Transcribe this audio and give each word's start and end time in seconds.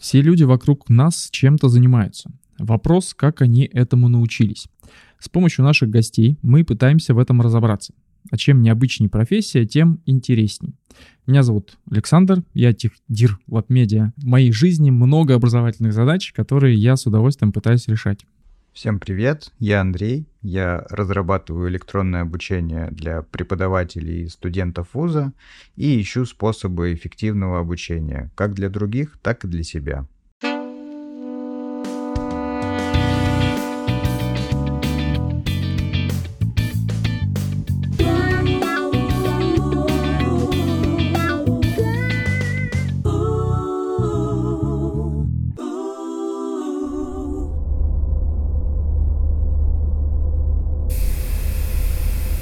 Все 0.00 0.22
люди 0.22 0.44
вокруг 0.44 0.88
нас 0.88 1.28
чем-то 1.30 1.68
занимаются. 1.68 2.32
Вопрос, 2.58 3.12
как 3.14 3.42
они 3.42 3.64
этому 3.70 4.08
научились. 4.08 4.66
С 5.18 5.28
помощью 5.28 5.62
наших 5.62 5.90
гостей 5.90 6.38
мы 6.40 6.64
пытаемся 6.64 7.12
в 7.12 7.18
этом 7.18 7.42
разобраться. 7.42 7.92
А 8.30 8.38
чем 8.38 8.62
необычнее 8.62 9.10
профессия, 9.10 9.66
тем 9.66 10.00
интересней. 10.06 10.74
Меня 11.26 11.42
зовут 11.42 11.76
Александр, 11.90 12.42
я 12.54 12.72
техдир 12.72 13.38
Лапмедиа. 13.46 14.14
В 14.16 14.24
моей 14.24 14.52
жизни 14.52 14.90
много 14.90 15.34
образовательных 15.34 15.92
задач, 15.92 16.32
которые 16.32 16.76
я 16.76 16.96
с 16.96 17.06
удовольствием 17.06 17.52
пытаюсь 17.52 17.86
решать. 17.86 18.20
Всем 18.80 18.98
привет, 18.98 19.52
я 19.58 19.82
Андрей, 19.82 20.26
я 20.40 20.86
разрабатываю 20.88 21.68
электронное 21.68 22.22
обучение 22.22 22.88
для 22.90 23.20
преподавателей 23.20 24.22
и 24.22 24.28
студентов 24.28 24.94
вуза 24.94 25.34
и 25.76 26.00
ищу 26.00 26.24
способы 26.24 26.94
эффективного 26.94 27.60
обучения 27.60 28.30
как 28.34 28.54
для 28.54 28.70
других, 28.70 29.18
так 29.20 29.44
и 29.44 29.48
для 29.48 29.64
себя. 29.64 30.06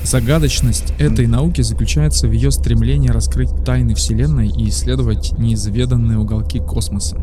Загадочность 0.09 0.95
этой 0.98 1.27
науки 1.27 1.61
заключается 1.61 2.29
в 2.29 2.33
ее 2.33 2.51
стремлении 2.51 3.11
раскрыть 3.11 3.51
тайны 3.62 3.95
Вселенной 3.95 4.49
и 4.49 4.71
исследовать 4.71 5.39
неизведанные 5.39 6.16
уголки 6.16 6.61
космоса. 6.61 7.19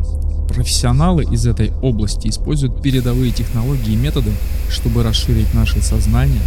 Профессионалы 0.48 1.24
из 1.24 1.48
этой 1.48 1.72
области 1.82 2.28
используют 2.28 2.80
передовые 2.80 3.32
технологии 3.32 3.94
и 3.94 3.96
методы, 3.96 4.30
чтобы 4.70 5.02
расширить 5.02 5.52
наше 5.52 5.82
сознание, 5.82 6.42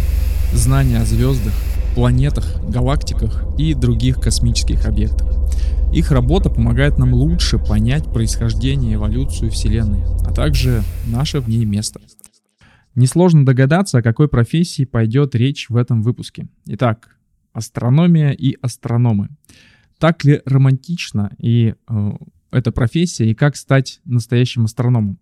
знания 0.54 1.00
о 1.00 1.04
звездах, 1.04 1.52
планетах, 1.94 2.46
галактиках 2.66 3.44
и 3.58 3.74
других 3.74 4.18
космических 4.18 4.86
объектах. 4.86 5.28
Их 5.92 6.10
работа 6.10 6.48
помогает 6.48 6.96
нам 6.96 7.12
лучше 7.12 7.58
понять 7.58 8.10
происхождение 8.10 8.92
и 8.92 8.94
эволюцию 8.94 9.50
Вселенной, 9.50 10.04
а 10.24 10.32
также 10.32 10.82
наше 11.06 11.40
в 11.40 11.50
ней 11.50 11.66
место. 11.66 12.00
Несложно 12.94 13.46
догадаться, 13.46 13.98
о 13.98 14.02
какой 14.02 14.28
профессии 14.28 14.84
пойдет 14.84 15.34
речь 15.34 15.68
в 15.68 15.76
этом 15.76 16.02
выпуске. 16.02 16.48
Итак, 16.66 17.16
астрономия 17.52 18.32
и 18.32 18.56
астрономы. 18.60 19.28
Так 19.98 20.24
ли 20.24 20.40
романтично 20.44 21.32
и 21.38 21.74
э, 21.88 22.10
эта 22.50 22.72
профессия, 22.72 23.30
и 23.30 23.34
как 23.34 23.56
стать 23.56 24.00
настоящим 24.04 24.64
астрономом? 24.64 25.18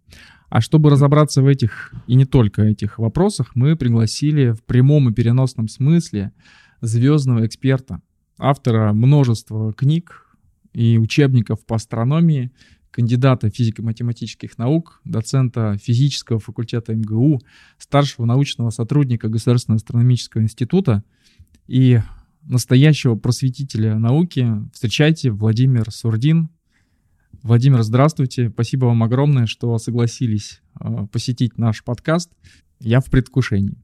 А 0.48 0.60
чтобы 0.60 0.90
разобраться 0.90 1.42
в 1.42 1.46
этих 1.46 1.92
и 2.06 2.14
не 2.14 2.24
только 2.24 2.62
этих 2.62 2.98
вопросах, 2.98 3.52
мы 3.54 3.76
пригласили 3.76 4.52
в 4.52 4.62
прямом 4.62 5.10
и 5.10 5.12
переносном 5.12 5.68
смысле 5.68 6.32
звездного 6.80 7.44
эксперта, 7.44 8.00
автора 8.38 8.92
множества 8.92 9.72
книг 9.74 10.26
и 10.72 10.96
учебников 10.96 11.66
по 11.66 11.76
астрономии, 11.76 12.50
кандидата 12.98 13.48
физико-математических 13.48 14.58
наук, 14.58 15.00
доцента 15.04 15.76
физического 15.80 16.40
факультета 16.40 16.96
МГУ, 16.96 17.40
старшего 17.78 18.26
научного 18.26 18.70
сотрудника 18.70 19.28
Государственного 19.28 19.76
астрономического 19.76 20.42
института 20.42 21.04
и 21.68 22.00
настоящего 22.42 23.14
просветителя 23.14 23.96
науки. 24.00 24.52
Встречайте, 24.72 25.30
Владимир 25.30 25.92
Сурдин. 25.92 26.48
Владимир, 27.44 27.84
здравствуйте. 27.84 28.50
Спасибо 28.50 28.86
вам 28.86 29.04
огромное, 29.04 29.46
что 29.46 29.78
согласились 29.78 30.60
э, 30.80 31.06
посетить 31.12 31.56
наш 31.56 31.84
подкаст. 31.84 32.32
Я 32.80 32.98
в 32.98 33.04
предвкушении. 33.04 33.78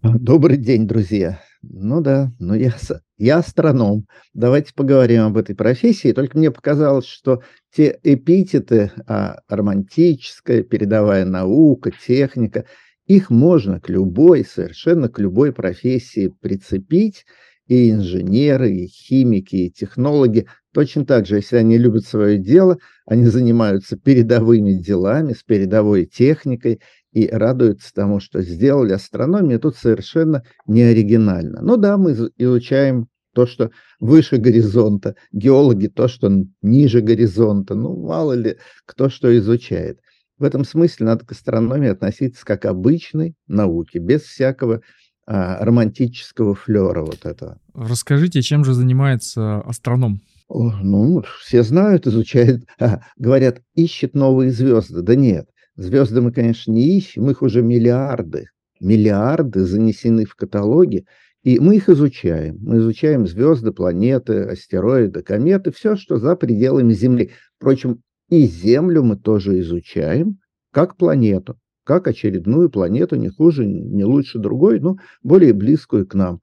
Добрый 0.00 0.58
день, 0.58 0.86
друзья. 0.86 1.40
Ну 1.60 2.00
да, 2.00 2.30
но 2.38 2.54
я, 2.54 2.72
я 3.16 3.38
астроном. 3.38 4.06
Давайте 4.32 4.72
поговорим 4.72 5.22
об 5.22 5.36
этой 5.36 5.56
профессии. 5.56 6.12
Только 6.12 6.38
мне 6.38 6.52
показалось, 6.52 7.06
что 7.06 7.42
те 7.74 7.98
эпитеты, 8.04 8.92
а, 9.08 9.40
романтическая, 9.48 10.62
передовая 10.62 11.24
наука, 11.24 11.90
техника, 11.90 12.64
их 13.06 13.30
можно 13.30 13.80
к 13.80 13.88
любой, 13.88 14.44
совершенно 14.44 15.08
к 15.08 15.18
любой 15.18 15.52
профессии 15.52 16.32
прицепить. 16.40 17.26
И 17.66 17.90
инженеры, 17.90 18.70
и 18.70 18.86
химики, 18.86 19.56
и 19.56 19.70
технологи 19.70 20.46
точно 20.78 21.04
так 21.04 21.26
же, 21.26 21.34
если 21.34 21.56
они 21.56 21.76
любят 21.76 22.06
свое 22.06 22.38
дело, 22.38 22.78
они 23.04 23.24
занимаются 23.24 23.96
передовыми 23.96 24.74
делами, 24.74 25.32
с 25.32 25.42
передовой 25.42 26.06
техникой, 26.06 26.80
и 27.10 27.26
радуются 27.26 27.92
тому, 27.92 28.20
что 28.20 28.42
сделали 28.42 28.92
астрономию, 28.92 29.58
тут 29.58 29.74
совершенно 29.74 30.44
не 30.68 30.82
оригинально. 30.82 31.62
Ну 31.62 31.78
да, 31.78 31.96
мы 31.96 32.12
изучаем 32.36 33.08
то, 33.34 33.44
что 33.44 33.72
выше 33.98 34.36
горизонта, 34.36 35.16
геологи 35.32 35.88
то, 35.88 36.06
что 36.06 36.30
ниже 36.62 37.00
горизонта, 37.00 37.74
ну 37.74 38.00
мало 38.00 38.34
ли 38.34 38.58
кто 38.86 39.08
что 39.08 39.36
изучает. 39.36 39.98
В 40.38 40.44
этом 40.44 40.64
смысле 40.64 41.06
надо 41.06 41.26
к 41.26 41.32
астрономии 41.32 41.88
относиться 41.88 42.46
как 42.46 42.64
обычной 42.66 43.34
науке, 43.48 43.98
без 43.98 44.22
всякого 44.22 44.82
а, 45.26 45.64
романтического 45.64 46.54
флера 46.54 47.00
вот 47.00 47.26
этого. 47.26 47.58
Расскажите, 47.74 48.42
чем 48.42 48.64
же 48.64 48.74
занимается 48.74 49.60
астроном? 49.62 50.20
Ну, 50.50 51.22
все 51.40 51.62
знают, 51.62 52.06
изучают, 52.06 52.64
говорят, 53.16 53.60
ищет 53.74 54.14
новые 54.14 54.50
звезды. 54.50 55.02
Да 55.02 55.14
нет, 55.14 55.48
Звезды 55.78 56.20
мы, 56.20 56.32
конечно, 56.32 56.72
не 56.72 56.98
ищем, 56.98 57.30
их 57.30 57.40
уже 57.40 57.62
миллиарды. 57.62 58.46
Миллиарды 58.80 59.60
занесены 59.60 60.24
в 60.24 60.34
каталоги, 60.34 61.04
и 61.44 61.60
мы 61.60 61.76
их 61.76 61.88
изучаем. 61.88 62.58
Мы 62.60 62.78
изучаем 62.78 63.28
звезды, 63.28 63.70
планеты, 63.70 64.42
астероиды, 64.42 65.22
кометы, 65.22 65.70
все, 65.70 65.94
что 65.94 66.18
за 66.18 66.34
пределами 66.34 66.92
Земли. 66.92 67.30
Впрочем, 67.56 68.02
и 68.28 68.44
Землю 68.46 69.04
мы 69.04 69.16
тоже 69.16 69.60
изучаем, 69.60 70.38
как 70.72 70.96
планету, 70.96 71.56
как 71.84 72.08
очередную 72.08 72.70
планету, 72.70 73.14
не 73.14 73.28
хуже, 73.28 73.64
не 73.64 74.04
лучше 74.04 74.40
другой, 74.40 74.80
но 74.80 74.96
более 75.22 75.52
близкую 75.52 76.08
к 76.08 76.14
нам. 76.14 76.40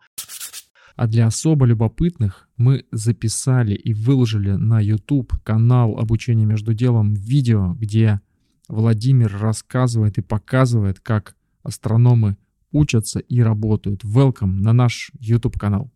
А 0.95 1.07
для 1.07 1.27
особо 1.27 1.65
любопытных 1.65 2.47
мы 2.55 2.85
записали 2.91 3.73
и 3.75 3.93
выложили 3.93 4.51
на 4.51 4.79
YouTube 4.79 5.33
канал 5.43 5.97
обучения 5.99 6.45
между 6.45 6.73
делом 6.73 7.13
видео, 7.13 7.73
где 7.73 8.21
Владимир 8.69 9.37
рассказывает 9.37 10.17
и 10.17 10.21
показывает, 10.21 11.01
как 11.01 11.35
астрономы 11.63 12.37
учатся 12.71 13.19
и 13.19 13.41
работают. 13.41 14.05
Welcome 14.05 14.61
на 14.61 14.71
наш 14.71 15.11
YouTube-канал. 15.19 15.91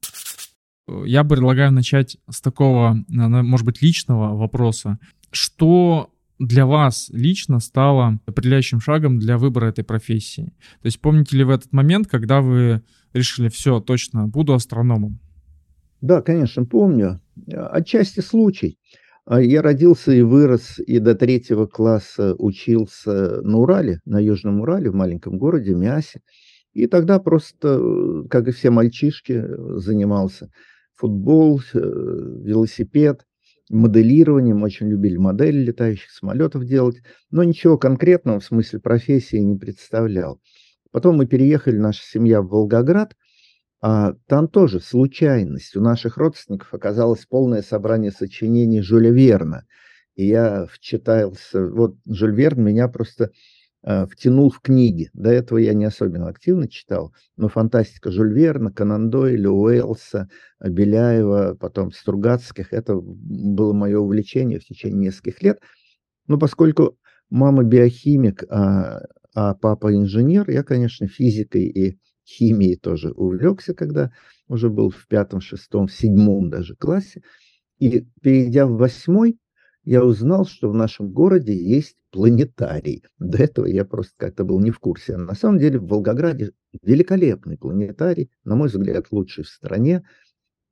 Я 1.06 1.24
предлагаю 1.24 1.72
начать 1.72 2.18
с 2.30 2.42
такого, 2.42 2.98
может 3.08 3.66
быть, 3.66 3.82
личного 3.82 4.36
вопроса. 4.36 5.00
Что 5.32 6.14
для 6.40 6.66
вас 6.66 7.10
лично 7.14 7.60
стало 7.60 8.20
определяющим 8.26 8.80
шагом 8.80 9.20
для 9.20 9.38
выбора 9.38 9.68
этой 9.68 9.84
профессии? 9.84 10.54
То 10.82 10.86
есть 10.86 11.00
помните 11.00 11.38
ли 11.38 11.44
вы 11.44 11.54
этот 11.54 11.72
момент, 11.74 12.08
когда 12.08 12.42
вы 12.42 12.82
решили, 13.14 13.50
все, 13.50 13.80
точно, 13.80 14.28
буду 14.28 14.54
астрономом? 14.54 15.20
Да, 16.02 16.22
конечно, 16.22 16.66
помню. 16.66 17.22
Отчасти 17.52 18.22
случай. 18.22 18.78
Я 19.30 19.62
родился 19.62 20.12
и 20.12 20.22
вырос, 20.22 20.80
и 20.80 20.98
до 21.00 21.14
третьего 21.14 21.68
класса 21.68 22.34
учился 22.40 23.42
на 23.44 23.58
Урале, 23.58 24.00
на 24.06 24.20
Южном 24.20 24.62
Урале, 24.62 24.90
в 24.90 24.96
маленьком 24.96 25.38
городе 25.38 25.76
Мясе. 25.76 26.22
И 26.74 26.88
тогда 26.88 27.20
просто, 27.20 28.24
как 28.30 28.48
и 28.48 28.52
все 28.52 28.70
мальчишки, 28.72 29.44
занимался 29.78 30.50
футбол, 30.96 31.62
э, 31.74 31.80
велосипед, 31.80 33.26
моделированием, 33.70 34.64
очень 34.64 34.90
любили 34.90 35.18
модели 35.18 35.58
летающих 35.58 36.12
самолетов 36.12 36.66
делать, 36.66 36.98
но 37.32 37.44
ничего 37.44 37.78
конкретного 37.78 38.40
в 38.40 38.46
смысле 38.46 38.80
профессии 38.80 39.38
не 39.38 39.58
представлял. 39.58 40.42
Потом 40.92 41.18
мы 41.18 41.28
переехали, 41.28 41.78
наша 41.78 42.04
семья 42.04 42.42
в 42.42 42.48
Волгоград– 42.48 43.16
а, 43.82 44.14
там 44.28 44.48
тоже 44.48 44.80
случайность. 44.82 45.76
У 45.76 45.82
наших 45.82 46.18
родственников 46.18 46.74
оказалось 46.74 47.26
полное 47.26 47.62
собрание 47.62 48.12
сочинений 48.12 48.82
Жюля 48.82 49.12
Верна. 49.12 49.64
И 50.16 50.26
я 50.28 50.66
вчитался... 50.70 51.66
Вот 51.66 51.96
Жюль 52.06 52.36
Верн 52.36 52.64
меня 52.64 52.90
просто 52.90 53.32
втянул 53.82 54.50
в 54.50 54.60
книги. 54.60 55.10
До 55.14 55.30
этого 55.30 55.58
я 55.58 55.74
не 55.74 55.86
особенно 55.86 56.28
активно 56.28 56.68
читал, 56.68 57.14
но 57.38 57.48
фантастика 57.48 58.12
Жюль 58.12 58.34
Верна, 58.34 58.72
Конан 58.72 59.10
Дойля, 59.10 59.50
Уэллса, 59.50 60.28
Беляева, 60.62 61.56
потом 61.60 61.92
Стругацких, 61.92 62.74
это 62.74 63.00
было 63.02 63.74
мое 63.74 64.00
увлечение 64.00 64.60
в 64.60 64.66
течение 64.66 65.08
нескольких 65.08 65.42
лет. 65.42 65.60
Но 66.28 66.38
поскольку 66.38 66.98
мама 67.30 67.64
биохимик, 67.64 68.44
а, 68.50 69.02
а 69.34 69.56
папа 69.56 69.96
инженер, 69.96 70.50
я, 70.50 70.64
конечно, 70.64 71.08
физикой 71.08 71.64
и 71.64 71.98
химией 72.26 72.78
тоже 72.78 73.12
увлекся, 73.12 73.74
когда 73.74 74.12
уже 74.48 74.70
был 74.70 74.90
в 74.90 75.08
пятом, 75.08 75.42
шестом, 75.42 75.88
седьмом 75.88 76.50
даже 76.50 76.76
классе. 76.76 77.22
И 77.80 78.08
перейдя 78.22 78.68
в 78.68 78.78
восьмой, 78.78 79.38
я 79.84 80.04
узнал, 80.04 80.46
что 80.46 80.70
в 80.70 80.76
нашем 80.76 81.12
городе 81.12 81.56
есть 81.56 81.96
планетарий. 82.12 83.04
До 83.18 83.38
этого 83.38 83.66
я 83.66 83.86
просто 83.86 84.14
как-то 84.18 84.44
был 84.44 84.60
не 84.60 84.72
в 84.72 84.80
курсе. 84.80 85.18
На 85.18 85.36
самом 85.36 85.60
деле 85.60 85.80
в 85.80 85.88
Волгограде 85.88 86.52
великолепный 86.84 87.58
планетарий, 87.58 88.30
на 88.44 88.56
мой 88.56 88.68
взгляд, 88.68 89.08
лучший 89.12 89.44
в 89.44 89.48
стране. 89.48 90.04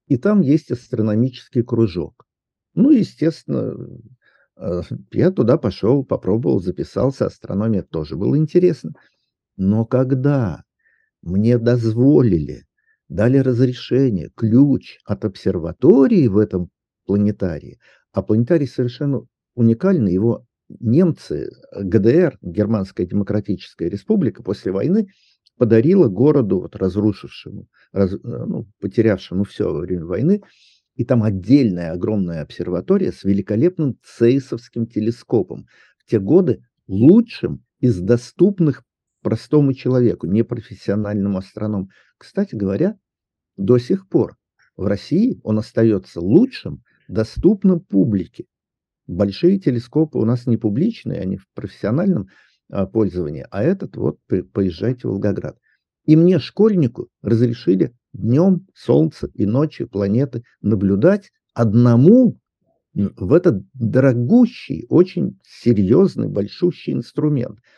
И 0.07 0.17
там 0.17 0.41
есть 0.41 0.71
астрономический 0.71 1.63
кружок. 1.63 2.25
Ну, 2.73 2.91
естественно, 2.91 3.75
э, 4.57 4.81
я 5.11 5.31
туда 5.31 5.57
пошел, 5.57 6.03
попробовал, 6.03 6.59
записался. 6.61 7.25
Астрономия 7.25 7.83
тоже 7.83 8.15
было 8.15 8.37
интересно. 8.37 8.91
Но 9.55 9.85
когда 9.85 10.63
мне 11.21 11.57
дозволили, 11.57 12.65
дали 13.09 13.37
разрешение, 13.37 14.29
ключ 14.35 14.99
от 15.05 15.25
обсерватории 15.25 16.27
в 16.27 16.37
этом 16.37 16.69
планетарии, 17.07 17.79
а 18.11 18.21
планетарий 18.21 18.67
совершенно 18.67 19.21
уникальный, 19.55 20.13
его 20.13 20.45
немцы, 20.69 21.49
ГДР, 21.75 22.37
Германская 22.41 23.07
Демократическая 23.07 23.89
Республика, 23.89 24.43
после 24.43 24.71
войны 24.71 25.07
подарила 25.57 26.07
городу, 26.07 26.59
вот, 26.59 26.75
разрушившему, 26.75 27.67
раз, 27.91 28.11
ну, 28.21 28.67
потерявшему 28.79 29.43
все 29.43 29.73
во 29.73 29.79
время 29.79 30.05
войны, 30.05 30.41
и 30.95 31.05
там 31.05 31.23
отдельная 31.23 31.93
огромная 31.93 32.41
обсерватория 32.41 33.11
с 33.11 33.23
великолепным 33.23 33.97
цейсовским 34.03 34.85
телескопом. 34.87 35.65
В 35.97 36.09
те 36.09 36.19
годы 36.19 36.61
лучшим 36.87 37.63
из 37.79 37.99
доступных 37.99 38.83
простому 39.21 39.73
человеку, 39.73 40.27
непрофессиональному 40.27 41.37
астроному. 41.37 41.89
Кстати 42.17 42.55
говоря, 42.55 42.97
до 43.57 43.77
сих 43.77 44.07
пор 44.07 44.35
в 44.75 44.85
России 44.85 45.39
он 45.43 45.59
остается 45.59 46.21
лучшим, 46.21 46.83
доступным 47.07 47.79
публике. 47.79 48.45
Большие 49.07 49.59
телескопы 49.59 50.17
у 50.17 50.25
нас 50.25 50.45
не 50.47 50.57
публичные, 50.57 51.21
они 51.21 51.37
в 51.37 51.45
профессиональном 51.53 52.27
а, 52.69 52.85
пользовании, 52.85 53.45
а 53.51 53.63
этот 53.63 53.95
вот 53.95 54.19
поезжайте 54.53 55.07
в 55.07 55.11
Волгоград. 55.11 55.57
И 56.05 56.15
мне, 56.15 56.39
школьнику, 56.39 57.09
разрешили 57.21 57.93
днем, 58.13 58.67
солнце 58.73 59.27
и 59.33 59.45
ночью 59.45 59.89
планеты 59.89 60.43
наблюдать 60.61 61.31
одному 61.53 62.37
в 62.93 63.33
этот 63.33 63.63
дорогущий, 63.73 64.85
очень 64.89 65.39
серьезный, 65.43 66.27
большущий 66.27 66.93
инструмент– 66.93 67.59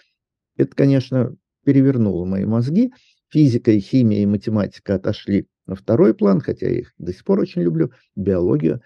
это, 0.59 0.75
конечно, 0.75 1.33
перевернуло 1.63 2.25
мои 2.25 2.43
мозги. 2.43 2.91
Физика 3.29 3.71
и 3.71 3.79
химия 3.79 4.23
и 4.23 4.25
математика 4.25 4.95
отошли 4.95 5.47
на 5.67 5.75
второй 5.75 6.13
план, 6.13 6.41
хотя 6.41 6.67
я 6.67 6.79
их 6.79 6.93
до 6.97 7.13
сих 7.13 7.23
пор 7.23 7.39
очень 7.39 7.61
люблю, 7.61 7.93
биологию. 8.17 8.81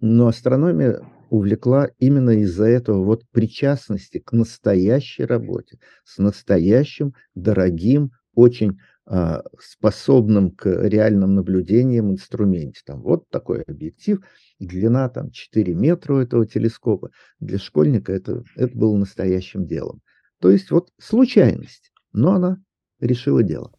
Но 0.00 0.28
астрономия 0.28 1.00
увлекла 1.30 1.88
именно 1.98 2.30
из-за 2.30 2.66
этого 2.66 3.04
вот 3.04 3.24
причастности 3.30 4.18
к 4.18 4.32
настоящей 4.32 5.24
работе, 5.24 5.78
с 6.04 6.18
настоящим, 6.18 7.14
дорогим, 7.34 8.12
очень 8.34 8.78
а, 9.04 9.42
способным 9.58 10.50
к 10.50 10.66
реальным 10.66 11.34
наблюдениям 11.34 12.10
инструменте. 12.10 12.80
Там 12.84 13.02
вот 13.02 13.28
такой 13.30 13.62
объектив, 13.62 14.20
длина 14.58 15.08
там 15.08 15.30
4 15.30 15.74
метра 15.74 16.14
у 16.14 16.18
этого 16.18 16.46
телескопа. 16.46 17.10
Для 17.40 17.58
школьника 17.58 18.12
это, 18.12 18.44
это 18.54 18.76
было 18.76 18.96
настоящим 18.96 19.66
делом. 19.66 20.02
То 20.40 20.50
есть 20.50 20.70
вот 20.70 20.90
случайность, 21.00 21.90
но 22.12 22.34
она 22.34 22.58
решила 23.00 23.42
дело. 23.42 23.72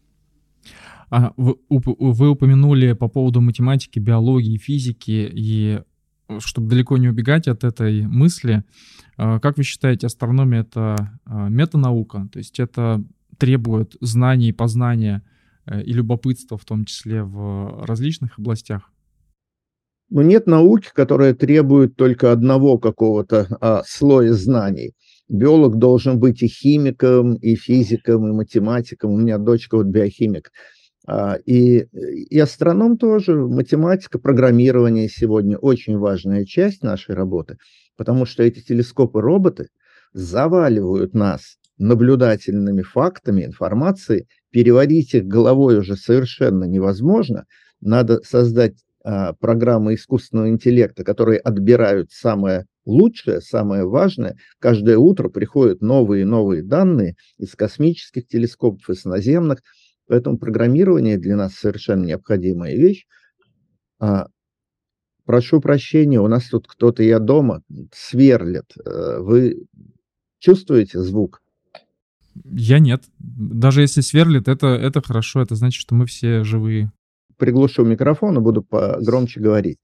А 1.10 1.32
вы, 1.36 1.56
вы 1.68 2.28
упомянули 2.28 2.92
по 2.92 3.08
поводу 3.08 3.40
математики, 3.40 3.98
биологии, 3.98 4.58
физики, 4.58 5.30
и 5.32 5.80
чтобы 6.38 6.68
далеко 6.68 6.96
не 6.96 7.08
убегать 7.08 7.48
от 7.48 7.64
этой 7.64 8.06
мысли, 8.06 8.64
э, 9.18 9.40
как 9.40 9.56
вы 9.56 9.64
считаете, 9.64 10.06
астрономия— 10.06 10.60
это 10.62 11.18
э, 11.26 11.48
метанаука? 11.48 12.28
То 12.32 12.38
есть 12.38 12.60
это 12.60 13.02
требует 13.38 13.96
знаний, 14.00 14.52
познания 14.52 15.22
и 15.84 15.92
любопытства, 15.92 16.58
в 16.58 16.64
том 16.64 16.84
числе 16.84 17.22
в 17.22 17.84
различных 17.86 18.38
областях? 18.38 18.90
Ну, 20.10 20.22
нет 20.22 20.46
науки, 20.46 20.88
которая 20.92 21.34
требует 21.34 21.96
только 21.96 22.32
одного 22.32 22.78
какого-то 22.78 23.46
а, 23.60 23.82
слоя 23.86 24.32
знаний 24.32 24.94
биолог 25.30 25.76
должен 25.76 26.18
быть 26.18 26.42
и 26.42 26.48
химиком, 26.48 27.34
и 27.34 27.54
физиком, 27.54 28.28
и 28.28 28.32
математиком. 28.32 29.12
У 29.12 29.18
меня 29.18 29.38
дочка 29.38 29.76
вот 29.76 29.86
биохимик. 29.86 30.50
А, 31.12 31.38
и, 31.44 31.86
и 32.30 32.38
астроном 32.38 32.96
тоже, 32.96 33.34
математика, 33.34 34.20
программирование 34.20 35.08
сегодня 35.08 35.58
очень 35.58 35.98
важная 35.98 36.44
часть 36.44 36.84
нашей 36.84 37.16
работы, 37.16 37.56
потому 37.96 38.26
что 38.26 38.44
эти 38.44 38.60
телескопы-роботы 38.60 39.70
заваливают 40.12 41.12
нас 41.12 41.56
наблюдательными 41.78 42.82
фактами, 42.82 43.44
информацией, 43.44 44.28
переводить 44.52 45.12
их 45.14 45.24
головой 45.24 45.78
уже 45.78 45.96
совершенно 45.96 46.62
невозможно. 46.62 47.44
Надо 47.80 48.22
создать 48.22 48.76
а, 49.02 49.32
программы 49.32 49.94
искусственного 49.94 50.48
интеллекта, 50.48 51.02
которые 51.02 51.40
отбирают 51.40 52.12
самое 52.12 52.66
лучшее, 52.86 53.40
самое 53.40 53.84
важное, 53.84 54.36
каждое 54.60 54.96
утро 54.96 55.28
приходят 55.28 55.80
новые 55.80 56.22
и 56.22 56.26
новые 56.26 56.62
данные 56.62 57.16
из 57.36 57.56
космических 57.56 58.28
телескопов, 58.28 58.88
из 58.88 59.04
наземных, 59.04 59.58
поэтому 60.10 60.38
программирование 60.38 61.18
для 61.18 61.36
нас 61.36 61.54
совершенно 61.54 62.04
необходимая 62.04 62.74
вещь. 62.74 63.06
А, 64.00 64.26
прошу 65.24 65.60
прощения, 65.60 66.20
у 66.20 66.26
нас 66.26 66.48
тут 66.48 66.66
кто-то, 66.66 67.02
я 67.04 67.20
дома, 67.20 67.62
сверлит. 67.94 68.72
Э, 68.84 69.20
вы 69.20 69.66
чувствуете 70.40 70.98
звук? 70.98 71.40
Я 72.44 72.80
нет. 72.80 73.04
Даже 73.18 73.82
если 73.82 74.00
сверлит, 74.00 74.48
это, 74.48 74.66
это 74.66 75.00
хорошо, 75.00 75.42
это 75.42 75.54
значит, 75.54 75.80
что 75.80 75.94
мы 75.94 76.06
все 76.06 76.42
живые. 76.42 76.90
Приглушу 77.36 77.84
микрофон 77.84 78.36
и 78.36 78.40
буду 78.40 78.66
громче 78.68 79.40
говорить. 79.40 79.78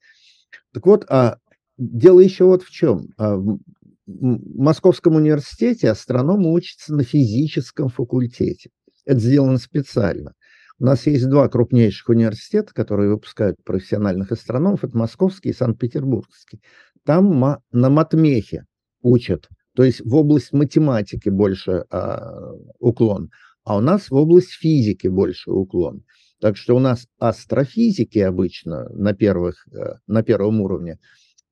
Так 0.73 0.87
вот, 0.87 1.07
а 1.09 1.39
Дело 1.79 2.21
еще 2.21 2.45
вот 2.45 2.63
в 2.63 2.71
чем. 2.71 3.09
А, 3.19 3.37
в 3.37 3.59
Московском 4.07 5.17
университете 5.17 5.91
астрономы 5.91 6.53
учатся 6.53 6.95
на 6.95 7.03
физическом 7.03 7.89
факультете. 7.89 8.71
Это 9.07 9.21
сделано 9.21 9.59
специально. 9.59 10.35
У 10.79 10.85
нас 10.85 11.07
есть 11.07 11.27
два 11.29 11.49
крупнейших 11.49 12.11
университета, 12.11 12.75
которые 12.75 13.09
выпускают 13.09 13.57
профессиональных 13.65 14.31
астрономов. 14.33 14.85
Это 14.85 14.97
Московский 14.97 15.51
и 15.51 15.55
Санкт-Петербургский. 15.55 16.61
Там 17.05 17.41
на 17.73 17.89
матмехе 17.89 18.67
учат, 19.01 19.49
то 19.75 19.85
есть 19.85 20.03
в 20.05 20.15
область 20.15 20.53
математики 20.53 21.31
больше 21.31 21.87
а, 21.91 22.53
уклон, 22.79 23.31
а 23.65 23.79
у 23.79 23.81
нас 23.81 24.11
в 24.11 24.15
область 24.15 24.53
физики 24.53 25.07
больше 25.07 25.51
уклон. 25.51 26.03
Так 26.41 26.59
что 26.59 26.77
у 26.77 26.79
нас 26.79 27.07
астрофизики 27.19 28.19
обычно 28.19 28.89
на, 28.91 29.15
первых, 29.15 29.67
э, 29.73 29.95
на 30.07 30.23
первом 30.23 30.61
уровне– 30.61 30.99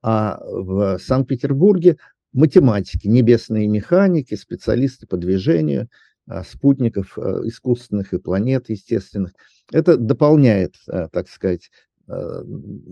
а 0.07 0.39
в 0.45 0.99
Санкт-Петербурге 0.99 1.97
математики, 2.35 3.09
небесные 3.09 3.67
механики, 3.67 4.35
специалисты 4.35 5.07
по 5.07 5.17
движению 5.17 5.89
спутников 6.45 7.19
а, 7.19 7.41
искусственных 7.45 8.13
и 8.13 8.19
планет 8.19 8.71
естественных. 8.71 9.33
Это 9.73 9.97
дополняет, 9.97 10.75
а, 10.89 11.09
так 11.09 11.29
сказать, 11.29 11.71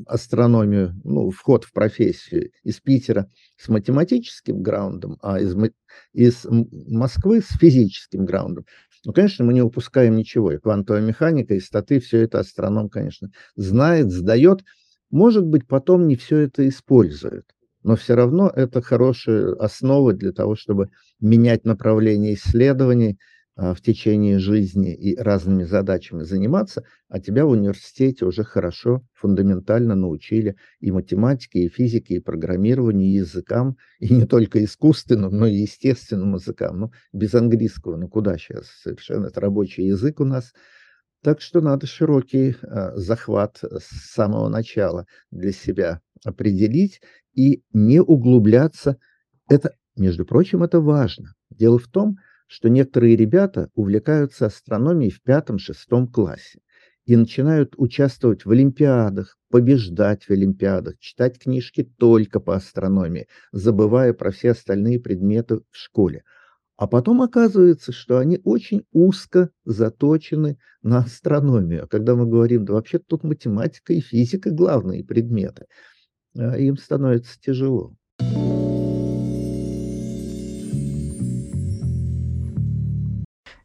астрономию, 0.07 0.99
ну, 1.05 1.29
вход 1.29 1.65
в 1.65 1.73
профессию 1.75 2.51
из 2.65 2.81
Питера 2.81 3.29
с 3.59 3.69
математическим 3.69 4.63
граундом, 4.63 5.19
а 5.21 5.39
из, 5.39 5.55
из 6.15 6.47
Москвы 6.49 7.43
с 7.43 7.49
физическим 7.59 8.25
граундом. 8.25 8.65
Ну, 9.05 9.13
конечно, 9.13 9.45
мы 9.45 9.53
не 9.53 9.61
упускаем 9.61 10.17
ничего. 10.17 10.53
И 10.53 10.57
квантовая 10.57 11.03
механика, 11.03 11.53
и 11.53 11.61
статы, 11.61 12.01
все 12.01 12.23
это 12.23 12.41
астроном, 12.41 12.89
конечно, 12.89 13.29
знает, 13.55 14.11
сдает– 14.11 14.65
может 15.13 15.45
быть, 15.45 15.69
потом 15.69 16.09
не 16.09 16.17
все 16.17 16.39
это 16.39 16.67
используют, 16.67 17.45
но 17.83 17.97
все 17.97 18.15
равно 18.15 18.51
это 18.55 18.83
хорошая 18.83 19.55
основа 19.55 20.13
для 20.13 20.33
того, 20.33 20.55
чтобы 20.55 20.91
менять 21.21 21.65
направление 21.65 22.35
исследований 22.35 23.19
а, 23.55 23.75
в 23.75 23.81
течение 23.81 24.39
жизни 24.39 24.95
и 24.95 25.17
разными 25.17 25.65
задачами 25.65 26.23
заниматься, 26.23 26.85
а 27.09 27.21
тебя 27.21 27.45
в 27.45 27.51
университете 27.51 28.25
уже 28.25 28.45
хорошо, 28.45 29.05
фундаментально 29.13 29.95
научили 29.95 30.57
и 30.81 30.91
математике, 30.91 31.61
и 31.61 31.69
физике, 31.69 32.17
и 32.17 32.21
программированию, 32.21 33.09
и 33.09 33.17
языкам, 33.17 33.77
и 33.99 34.13
не 34.13 34.27
только 34.27 34.65
искусственным, 34.65 35.37
но 35.37 35.47
и 35.47 35.57
естественным 35.57 36.35
языкам. 36.35 36.81
Ну, 36.81 36.93
без 37.13 37.35
английского, 37.35 37.97
ну 37.97 38.09
куда 38.09 38.39
сейчас? 38.39 38.67
Совершенно 38.83 39.27
это 39.27 39.41
рабочий 39.41 39.87
язык 39.87 40.21
у 40.21 40.25
нас– 40.25 40.53
так 41.23 41.41
что 41.41 41.61
надо 41.61 41.87
широкий 41.87 42.57
э, 42.61 42.93
захват 42.97 43.59
с 43.63 44.13
самого 44.13 44.49
начала 44.49 45.07
для 45.31 45.53
себя 45.53 46.01
определить 46.25 47.01
и 47.35 47.63
не 47.73 48.01
углубляться. 48.01 48.99
Это, 49.49 49.75
между 49.97 50.27
прочим, 50.27 50.63
это 50.63 50.81
важно. 50.81 51.35
Дело 51.51 51.79
в 51.79 51.89
том, 51.89 52.19
что 52.47 52.69
некоторые 52.69 53.17
ребята 53.17 53.71
увлекаются 53.75 54.47
астрономией 54.47 55.11
в 55.11 55.23
пятом-шестом 55.23 56.09
классе 56.09 56.61
и 57.07 57.17
начинают 57.17 57.75
участвовать 57.77 58.45
в 58.45 58.51
олимпиадах, 58.51 59.37
побеждать 59.51 60.25
в 60.25 60.31
Олимпиадах, 60.31 60.99
читать 60.99 61.39
книжки 61.39 61.83
только 61.83 62.41
по 62.41 62.55
астрономии, 62.55 63.27
забывая 63.53 64.13
про 64.13 64.31
все 64.31 64.53
остальные 64.53 65.01
предметы 65.01 65.61
в 65.71 65.77
школе. 65.77 66.23
А 66.83 66.89
потом 66.89 67.23
оказывается, 67.23 67.93
что 67.93 68.19
они 68.19 68.41
очень 68.43 68.85
узко 68.91 69.51
заточены 69.65 70.59
на 70.83 70.99
астрономию. 70.99 71.87
Когда 71.87 72.17
мы 72.17 72.27
говорим, 72.27 72.65
да 72.65 72.73
вообще 72.73 72.99
тут 72.99 73.23
математика 73.23 73.93
и 73.93 74.01
физика 74.01 74.51
главные 74.51 75.05
предметы, 75.05 75.67
а 76.37 76.59
им 76.59 76.77
становится 76.77 77.41
тяжело. 77.41 77.95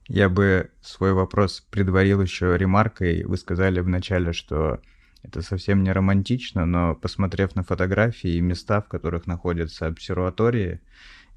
Я 0.07 0.29
бы 0.29 0.69
свой 0.81 1.13
вопрос 1.13 1.65
предварил 1.71 2.21
еще 2.21 2.55
ремаркой. 2.55 3.23
Вы 3.23 3.37
сказали 3.37 3.79
вначале, 3.79 4.31
что 4.31 4.79
это 5.23 5.41
совсем 5.41 5.81
не 5.81 5.91
романтично, 5.91 6.67
но 6.67 6.93
посмотрев 6.93 7.55
на 7.55 7.63
фотографии 7.63 8.35
и 8.35 8.41
места, 8.41 8.79
в 8.79 8.87
которых 8.87 9.25
находятся 9.25 9.87
обсерватории, 9.87 10.81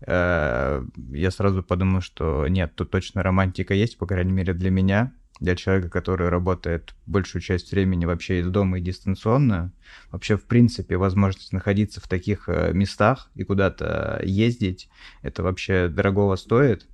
я 0.06 1.30
сразу 1.30 1.62
подумал, 1.62 2.00
что 2.00 2.46
нет, 2.48 2.72
тут 2.74 2.90
точно 2.90 3.22
романтика 3.22 3.74
есть, 3.74 3.98
по 3.98 4.06
крайней 4.06 4.32
мере 4.32 4.54
для 4.54 4.70
меня, 4.70 5.12
для 5.40 5.56
человека, 5.56 5.88
который 5.88 6.28
работает 6.28 6.94
большую 7.06 7.42
часть 7.42 7.72
времени 7.72 8.04
вообще 8.04 8.40
из 8.40 8.48
дома 8.48 8.78
и 8.78 8.82
дистанционно. 8.82 9.72
Вообще, 10.10 10.36
в 10.36 10.44
принципе, 10.44 10.96
возможность 10.96 11.52
находиться 11.52 12.00
в 12.00 12.08
таких 12.08 12.48
э, 12.48 12.72
местах 12.72 13.30
и 13.34 13.42
куда-то 13.42 14.20
ездить, 14.22 14.90
это 15.22 15.42
вообще 15.42 15.88
дорогого 15.88 16.36
стоит. 16.36 16.86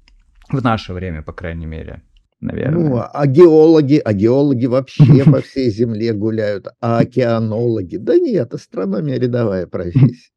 В 0.49 0.63
наше 0.63 0.93
время, 0.93 1.23
по 1.23 1.33
крайней 1.33 1.67
мере, 1.67 2.03
наверное. 2.41 2.89
Ну, 2.89 3.03
а 3.03 3.27
геологи, 3.27 4.01
а 4.05 4.13
геологи 4.13 4.67
вообще 4.67 5.25
по 5.25 5.41
всей 5.41 5.71
земле 5.71 6.13
гуляют, 6.13 6.69
а 6.81 7.01
океанологи? 7.01 7.97
Да 7.97 8.17
нет, 8.17 8.55
астрономия 8.55 9.19
рядовая 9.19 9.67
профессия. 9.67 10.31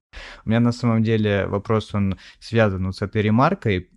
У 0.46 0.50
меня 0.50 0.60
на 0.60 0.72
самом 0.72 1.04
деле 1.04 1.46
вопрос, 1.46 1.94
он 1.94 2.18
связан 2.40 2.88
вот 2.88 2.96
с 2.96 3.02
этой 3.02 3.22
ремаркой. 3.22 3.90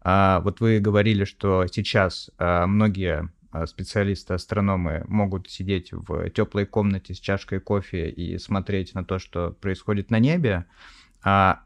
А, 0.00 0.40
вот 0.40 0.60
вы 0.60 0.78
говорили, 0.78 1.24
что 1.24 1.66
сейчас 1.66 2.30
а, 2.38 2.66
многие 2.66 3.30
а, 3.50 3.66
специалисты, 3.66 4.34
астрономы 4.34 5.04
могут 5.06 5.50
сидеть 5.50 5.92
в 5.92 6.30
теплой 6.30 6.66
комнате 6.66 7.14
с 7.14 7.20
чашкой 7.20 7.60
кофе 7.60 8.08
и 8.08 8.38
смотреть 8.38 8.94
на 8.94 9.04
то, 9.04 9.18
что 9.18 9.50
происходит 9.50 10.10
на 10.10 10.18
небе. 10.18 10.66
А 11.22 11.62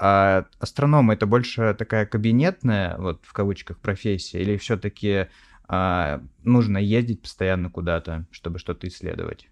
а 0.00 0.46
астроном 0.58 1.12
это 1.12 1.24
больше 1.24 1.72
такая 1.78 2.04
кабинетная, 2.04 2.96
вот 2.98 3.24
в 3.24 3.32
кавычках, 3.32 3.78
профессия, 3.78 4.42
или 4.42 4.56
все-таки 4.56 5.28
а, 5.68 6.20
нужно 6.42 6.78
ездить 6.78 7.22
постоянно 7.22 7.70
куда-то, 7.70 8.26
чтобы 8.32 8.58
что-то 8.58 8.88
исследовать? 8.88 9.48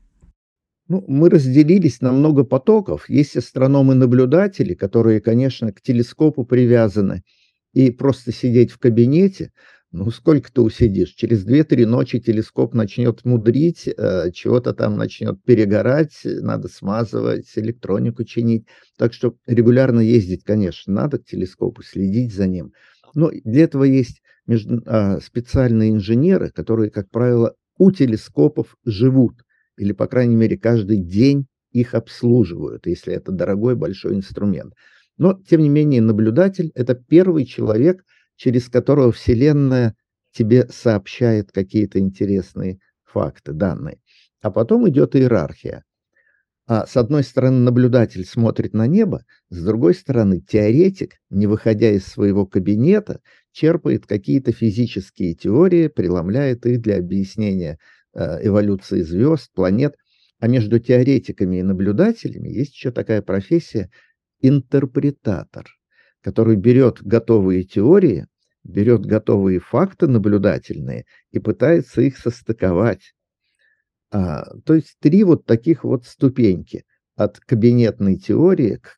Ну, 0.93 1.03
мы 1.09 1.31
разделились 1.31 2.03
на 2.03 2.13
много 2.13 2.45
потоков. 2.45 3.09
Есть 3.09 3.35
астрономы-наблюдатели, 3.39 4.75
которые, 4.75 5.23
конечно, 5.23 5.73
к 5.73 5.81
телескопу 5.81 6.45
привязаны, 6.45 7.23
и 7.73 7.91
просто 7.91 8.31
сидеть 8.31 8.73
в 8.73 8.79
кабинете, 8.79 9.53
ну, 9.91 10.11
сколько 10.11 10.53
ты 10.53 10.61
усидишь? 10.61 11.15
Через 11.15 11.47
2-3 11.47 11.87
ночи 11.87 12.21
телескоп 12.21 12.75
начнет 12.75 13.25
мудрить, 13.25 13.89
э, 13.89 14.33
чего-то 14.35 14.75
там 14.75 14.99
начнет 14.99 15.43
перегорать, 15.45 16.13
надо 16.25 16.69
смазывать, 16.69 17.51
электронику 17.57 18.25
чинить. 18.25 18.67
Так 18.99 19.15
что 19.15 19.35
регулярно 19.47 20.01
ездить, 20.01 20.45
конечно, 20.45 20.93
надо 20.93 21.17
к 21.17 21.25
телескопу, 21.25 21.83
следить 21.83 22.35
за 22.35 22.47
ним. 22.47 22.75
Но 23.15 23.31
для 23.45 23.65
этого 23.65 23.85
есть 23.85 24.21
а, 24.85 25.21
специальные 25.21 25.93
инженеры, 25.93 26.51
которые, 26.51 26.91
как 26.91 27.09
правило, 27.09 27.55
у 27.79 27.91
телескопов 27.93 28.77
живут. 28.85 29.37
Или, 29.83 29.93
по 29.93 30.07
крайней 30.07 30.37
мере, 30.37 30.57
каждый 30.57 30.97
день 30.97 31.47
их 31.73 31.95
обслуживают, 31.95 32.87
если 32.87 33.13
это 33.13 33.33
дорогой 33.33 33.77
большой 33.77 34.15
инструмент. 34.15 34.75
Но, 35.19 35.35
тем 35.35 35.61
не 35.61 35.69
менее, 35.69 36.01
наблюдатель– 36.01 36.73
это 36.75 36.95
первый 36.95 37.45
человек– 37.45 38.03
через 38.43 38.69
которого 38.69 39.13
Вселенная 39.13 39.95
тебе 40.33 40.67
сообщает 40.69 41.53
какие-то 41.53 42.01
интересные 42.01 42.79
факты, 43.05 43.53
данные. 43.53 44.01
А 44.41 44.51
потом 44.51 44.89
идет 44.89 45.15
иерархия. 45.15 45.85
А 46.67 46.87
с 46.87 46.97
одной 46.97 47.23
стороны, 47.23 47.59
наблюдатель 47.59 48.25
смотрит 48.25 48.73
на 48.73 48.87
небо, 48.87 49.25
с 49.51 49.63
другой 49.63 49.95
стороны, 49.95 50.41
теоретик, 50.41 51.17
не 51.31 51.47
выходя 51.47 51.91
из 51.91 52.05
своего 52.07 52.47
кабинета, 52.47 53.21
черпает 53.53 54.07
какие-то 54.07 54.53
физические 54.53 55.35
теории, 55.35 55.89
преломляет 55.89 56.65
их 56.67 56.81
для 56.81 56.97
объяснения 56.97 57.79
эволюции 58.15 59.03
звезд, 59.03 59.53
планет. 59.55 59.95
А 60.39 60.49
между 60.49 60.81
теоретиками 60.81 61.57
и 61.57 61.63
наблюдателями 61.63 62.49
есть 62.49 62.75
еще 62.75 62.91
такая 62.91 63.23
профессия– 63.23 63.91
интерпретатор– 64.41 65.67
который 66.23 66.57
берет 66.57 67.03
готовые 67.03 67.65
теории, 67.65 68.27
берет 68.65 69.05
готовые 69.05 69.59
факты 69.59 70.07
наблюдательные 70.07 71.05
и 71.33 71.39
пытается 71.41 72.01
их 72.01 72.17
состыковать. 72.17 73.13
А, 74.11 74.45
то 74.65 74.75
есть 74.75 74.97
три 75.01 75.25
вот 75.25 75.45
таких 75.45 75.85
вот 75.85 76.07
ступеньки 76.07 76.85
от 77.17 77.41
кабинетной 77.41 78.17
теории 78.17 78.77
к, 78.77 78.97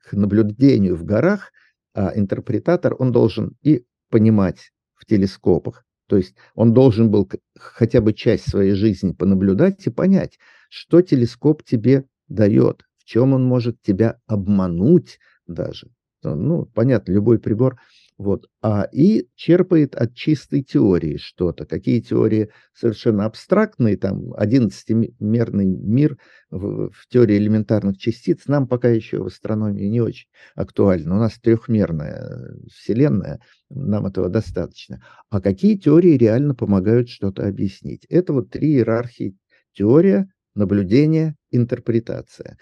к 0.00 0.12
наблюдению 0.12 0.96
в 0.96 1.04
горах, 1.04 1.52
а 1.94 2.12
интерпретатор, 2.14 2.96
он 2.98 3.12
должен 3.12 3.56
и 3.62 3.84
понимать 4.10 4.72
в 4.94 5.06
телескопах, 5.06 5.84
то 6.10 6.16
есть 6.16 6.34
он 6.56 6.74
должен 6.74 7.08
был 7.08 7.30
хотя 7.56 8.00
бы 8.00 8.12
часть 8.12 8.50
своей 8.50 8.72
жизни 8.72 9.12
понаблюдать 9.12 9.86
и 9.86 9.90
понять, 9.90 10.40
что 10.68 11.02
телескоп 11.02 11.62
тебе 11.62 12.04
дает, 12.26 12.82
в 12.98 13.04
чем 13.04 13.32
он 13.32 13.44
может 13.44 13.80
тебя 13.80 14.18
обмануть 14.26 15.20
даже. 15.46 15.86
Ну, 16.24 16.66
понятно, 16.66 17.12
любой 17.12 17.38
прибор, 17.38 17.78
вот, 18.20 18.50
а 18.60 18.86
и 18.92 19.28
черпает 19.34 19.94
от 19.94 20.14
чистой 20.14 20.62
теории 20.62 21.16
что-то. 21.16 21.64
Какие 21.64 22.02
теории 22.02 22.50
совершенно 22.74 23.24
абстрактные, 23.24 23.96
там, 23.96 24.34
11-мерный 24.34 25.64
мир 25.64 26.18
в, 26.50 26.90
в 26.90 27.08
теории 27.08 27.38
элементарных 27.38 27.96
частиц 27.96 28.46
нам 28.46 28.68
пока 28.68 28.90
еще 28.90 29.22
в 29.22 29.26
астрономии 29.28 29.86
не 29.86 30.02
очень 30.02 30.28
актуально. 30.54 31.16
У 31.16 31.18
нас 31.18 31.38
трехмерная 31.40 32.58
Вселенная, 32.70 33.40
нам 33.70 34.04
этого 34.04 34.28
достаточно. 34.28 35.02
А 35.30 35.40
какие 35.40 35.78
теории 35.78 36.18
реально 36.18 36.54
помогают 36.54 37.08
что-то 37.08 37.48
объяснить? 37.48 38.04
Это 38.10 38.34
вот 38.34 38.50
три 38.50 38.74
иерархии. 38.74 39.34
Теория, 39.72 40.28
наблюдение, 40.54 41.36
интерпретация. 41.50 42.58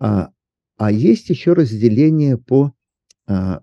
А, 0.00 0.30
а 0.78 0.90
есть 0.90 1.30
еще 1.30 1.52
разделение 1.52 2.36
по 2.36 2.72
а, 3.28 3.62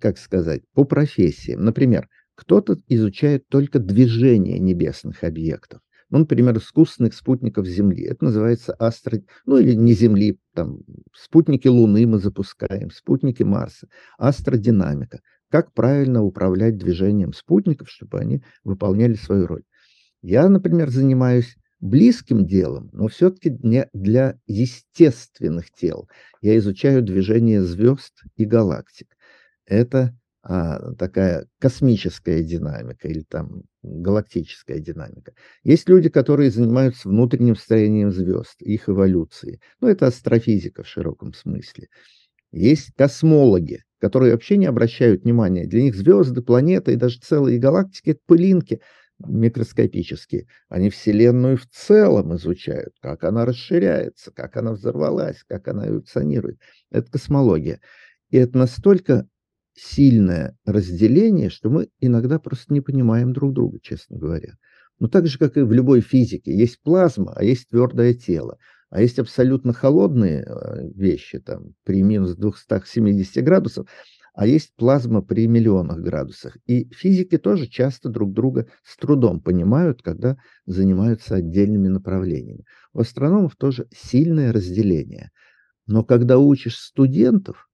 как 0.00 0.18
сказать, 0.18 0.62
по 0.74 0.84
профессиям. 0.84 1.64
Например, 1.64 2.08
кто-то 2.34 2.78
изучает 2.88 3.48
только 3.48 3.78
движение 3.78 4.58
небесных 4.58 5.24
объектов. 5.24 5.80
Ну, 6.10 6.18
например, 6.18 6.56
искусственных 6.56 7.14
спутников 7.14 7.66
Земли. 7.66 8.04
Это 8.04 8.26
называется 8.26 8.76
астро... 8.78 9.20
Ну, 9.44 9.58
или 9.58 9.74
не 9.74 9.92
Земли, 9.92 10.38
там, 10.54 10.80
спутники 11.12 11.66
Луны 11.66 12.06
мы 12.06 12.18
запускаем, 12.18 12.90
спутники 12.90 13.42
Марса. 13.42 13.88
Астродинамика. 14.16 15.20
Как 15.50 15.72
правильно 15.72 16.22
управлять 16.22 16.76
движением 16.76 17.32
спутников, 17.32 17.90
чтобы 17.90 18.20
они 18.20 18.42
выполняли 18.62 19.14
свою 19.14 19.46
роль. 19.46 19.62
Я, 20.22 20.48
например, 20.48 20.90
занимаюсь 20.90 21.56
близким 21.80 22.46
делом, 22.46 22.90
но 22.92 23.08
все-таки 23.08 23.56
не 23.62 23.88
для 23.92 24.38
естественных 24.46 25.70
тел. 25.72 26.08
Я 26.40 26.56
изучаю 26.58 27.02
движение 27.02 27.62
звезд 27.62 28.22
и 28.36 28.44
галактик. 28.44 29.15
Это 29.66 30.16
а, 30.42 30.94
такая 30.94 31.46
космическая 31.58 32.42
динамика 32.42 33.08
или 33.08 33.22
там 33.22 33.64
галактическая 33.82 34.78
динамика. 34.78 35.32
Есть 35.64 35.88
люди, 35.88 36.08
которые 36.08 36.50
занимаются 36.50 37.08
внутренним 37.08 37.56
строением 37.56 38.12
звезд, 38.12 38.60
их 38.60 38.88
эволюцией. 38.88 39.60
Ну, 39.80 39.88
это 39.88 40.06
астрофизика 40.06 40.82
в 40.82 40.88
широком 40.88 41.34
смысле. 41.34 41.88
Есть 42.52 42.92
космологи, 42.96 43.82
которые 43.98 44.32
вообще 44.32 44.56
не 44.56 44.66
обращают 44.66 45.24
внимания. 45.24 45.66
Для 45.66 45.82
них 45.82 45.96
звезды, 45.96 46.42
планеты 46.42 46.92
и 46.92 46.96
даже 46.96 47.18
целые 47.18 47.58
галактики– 47.58 48.10
это 48.10 48.20
пылинки– 48.26 48.80
микроскопические, 49.18 50.46
они 50.68 50.90
Вселенную 50.90 51.56
в 51.56 51.66
целом 51.66 52.34
изучают, 52.36 52.94
как 53.00 53.24
она 53.24 53.44
расширяется, 53.44 54.30
как 54.30 54.56
она 54.56 54.72
взорвалась, 54.72 55.42
как 55.46 55.68
она 55.68 55.88
эволюционирует. 55.88 56.60
Это 56.90 57.10
космология. 57.10 57.80
И 58.30 58.36
это 58.36 58.58
настолько 58.58 59.26
сильное 59.76 60.56
разделение, 60.64 61.50
что 61.50 61.70
мы 61.70 61.88
иногда 62.00 62.38
просто 62.38 62.72
не 62.72 62.80
понимаем 62.80 63.32
друг 63.32 63.52
друга, 63.52 63.78
честно 63.80 64.18
говоря. 64.18 64.54
Но 64.98 65.08
так 65.08 65.26
же, 65.26 65.38
как 65.38 65.56
и 65.56 65.60
в 65.60 65.72
любой 65.72 66.00
физике, 66.00 66.56
есть 66.56 66.82
плазма, 66.82 67.34
а 67.36 67.44
есть 67.44 67.68
твердое 67.68 68.14
тело. 68.14 68.58
А 68.88 69.02
есть 69.02 69.18
абсолютно 69.18 69.72
холодные 69.72 70.42
э, 70.42 70.88
вещи, 70.94 71.38
там, 71.38 71.74
при 71.84 72.02
минус 72.02 72.34
270 72.36 73.44
градусов, 73.44 73.86
а 74.32 74.46
есть 74.46 74.74
плазма 74.76 75.22
при 75.22 75.46
миллионах 75.46 75.98
градусах. 75.98 76.56
И 76.66 76.88
физики 76.94 77.36
тоже 77.36 77.66
часто 77.66 78.08
друг 78.08 78.32
друга 78.32 78.68
с 78.84 78.96
трудом 78.96 79.40
понимают, 79.40 80.02
когда 80.02 80.36
занимаются 80.66 81.36
отдельными 81.36 81.88
направлениями. 81.88 82.64
У 82.92 83.00
астрономов 83.00 83.56
тоже 83.56 83.86
сильное 83.94 84.52
разделение. 84.52 85.30
Но 85.86 86.04
когда 86.04 86.38
учишь 86.38 86.78
студентов, 86.78 87.68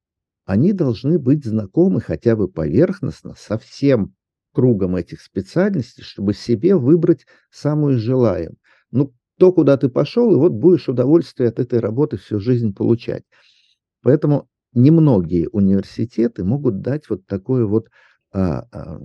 они 0.45 0.73
должны 0.73 1.19
быть 1.19 1.45
знакомы 1.45 2.01
хотя 2.01 2.37
бы 2.37 2.49
поверхностно 2.49 3.35
со 3.37 3.59
всем 3.59 4.15
кругом 4.53 4.97
этих 4.97 5.21
специальностей, 5.21 6.03
чтобы 6.03 6.35
себе 6.35 6.77
выбрать 6.77 7.27
самую 7.51 7.99
желаемую. 7.99 8.59
Ну, 8.91 9.15
то, 9.39 9.53
куда 9.53 9.77
ты 9.77 9.89
пошел, 9.89 10.31
и 10.33 10.37
вот 10.37 10.53
будешь 10.53 10.89
удовольствие 10.89 11.49
от 11.49 11.59
этой 11.59 11.81
работы 11.81 12.17
всю 12.17 12.39
жизнь 12.39 12.75
получать. 12.75 13.25
Поэтому 14.03 14.49
немногие 14.75 15.49
университеты 15.49 16.45
могут 16.45 16.81
дать 16.81 17.09
вот 17.09 17.27
такое 17.27 17.65
вот 17.65 17.89
а, 18.33 18.67
а, 18.73 19.01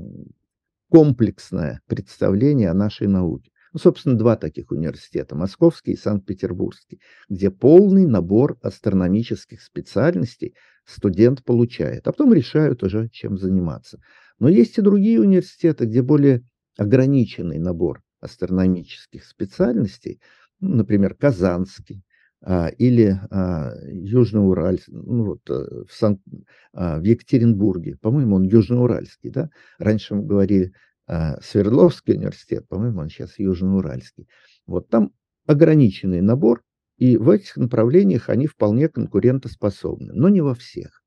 комплексное 0.90 1.82
представление 1.88 2.70
о 2.70 2.74
нашей 2.76 3.08
науке. 3.08 3.52
Ну, 3.74 3.80
собственно, 3.80 4.18
два 4.18 4.38
таких 4.38 4.72
университета, 4.72 5.36
Московский 5.36 5.92
и 5.92 5.98
Санкт-Петербургский, 5.98 7.00
где 7.30 7.52
полный 7.52 8.06
набор 8.06 8.58
астрономических 8.62 9.62
специальностей 9.62 10.56
студент 10.88 11.44
получает, 11.44 12.08
а 12.08 12.12
потом 12.12 12.34
решают 12.34 12.82
уже, 12.84 13.10
чем 13.10 13.38
заниматься. 13.38 14.00
Но 14.40 14.50
есть 14.50 14.78
и 14.78 14.82
другие 14.82 15.20
университеты, 15.22 15.86
где 15.86 16.02
более 16.02 16.44
ограниченный 16.78 17.60
набор 17.60 18.02
астрономических 18.22 19.24
специальностей, 19.26 20.22
ну, 20.60 20.76
например, 20.76 21.14
Казанский, 21.14 22.04
а, 22.42 22.68
или 22.68 23.20
а, 23.30 23.74
Южноуральск, 23.88 24.88
ну, 24.90 25.26
вот, 25.26 25.50
э, 25.50 25.84
в, 25.88 25.92
Сан, 25.92 26.20
а, 26.74 27.00
в 27.00 27.04
Екатеринбурге, 27.04 27.98
по-моему, 28.00 28.36
он 28.36 28.44
Южноуральский, 28.44 29.32
да? 29.32 29.50
Раньше 29.80 30.16
мы 30.16 30.24
говорили 30.24 30.72
а, 31.08 31.42
Свердловский 31.42 32.16
университет, 32.16 32.68
по-моему, 32.68 33.02
он 33.02 33.10
сейчас 33.10 33.40
Южноуральский. 33.40 34.28
Вот 34.68 34.88
там 34.90 35.12
ограниченный 35.48 36.22
набор, 36.22 36.62
и 36.98 37.18
в 37.18 37.30
этих 37.30 37.58
направлениях 37.58 38.30
они 38.30 38.48
вполне 38.48 38.90
конкурентоспособны, 38.90 40.14
но 40.14 40.30
не 40.30 40.42
во 40.42 40.56
всех. 40.56 41.04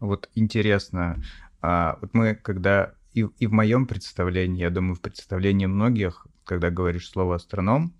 Вот 0.00 0.28
интересно, 0.34 1.22
а, 1.62 1.98
вот 2.00 2.12
мы 2.12 2.34
когда 2.34 2.94
и, 3.12 3.26
и 3.38 3.46
в 3.46 3.52
моем 3.52 3.86
представлении, 3.86 4.60
я 4.60 4.70
думаю, 4.70 4.94
в 4.94 5.00
представлении 5.00 5.66
многих, 5.66 6.26
когда 6.44 6.70
говоришь 6.70 7.08
слово 7.08 7.36
астроном, 7.36 7.94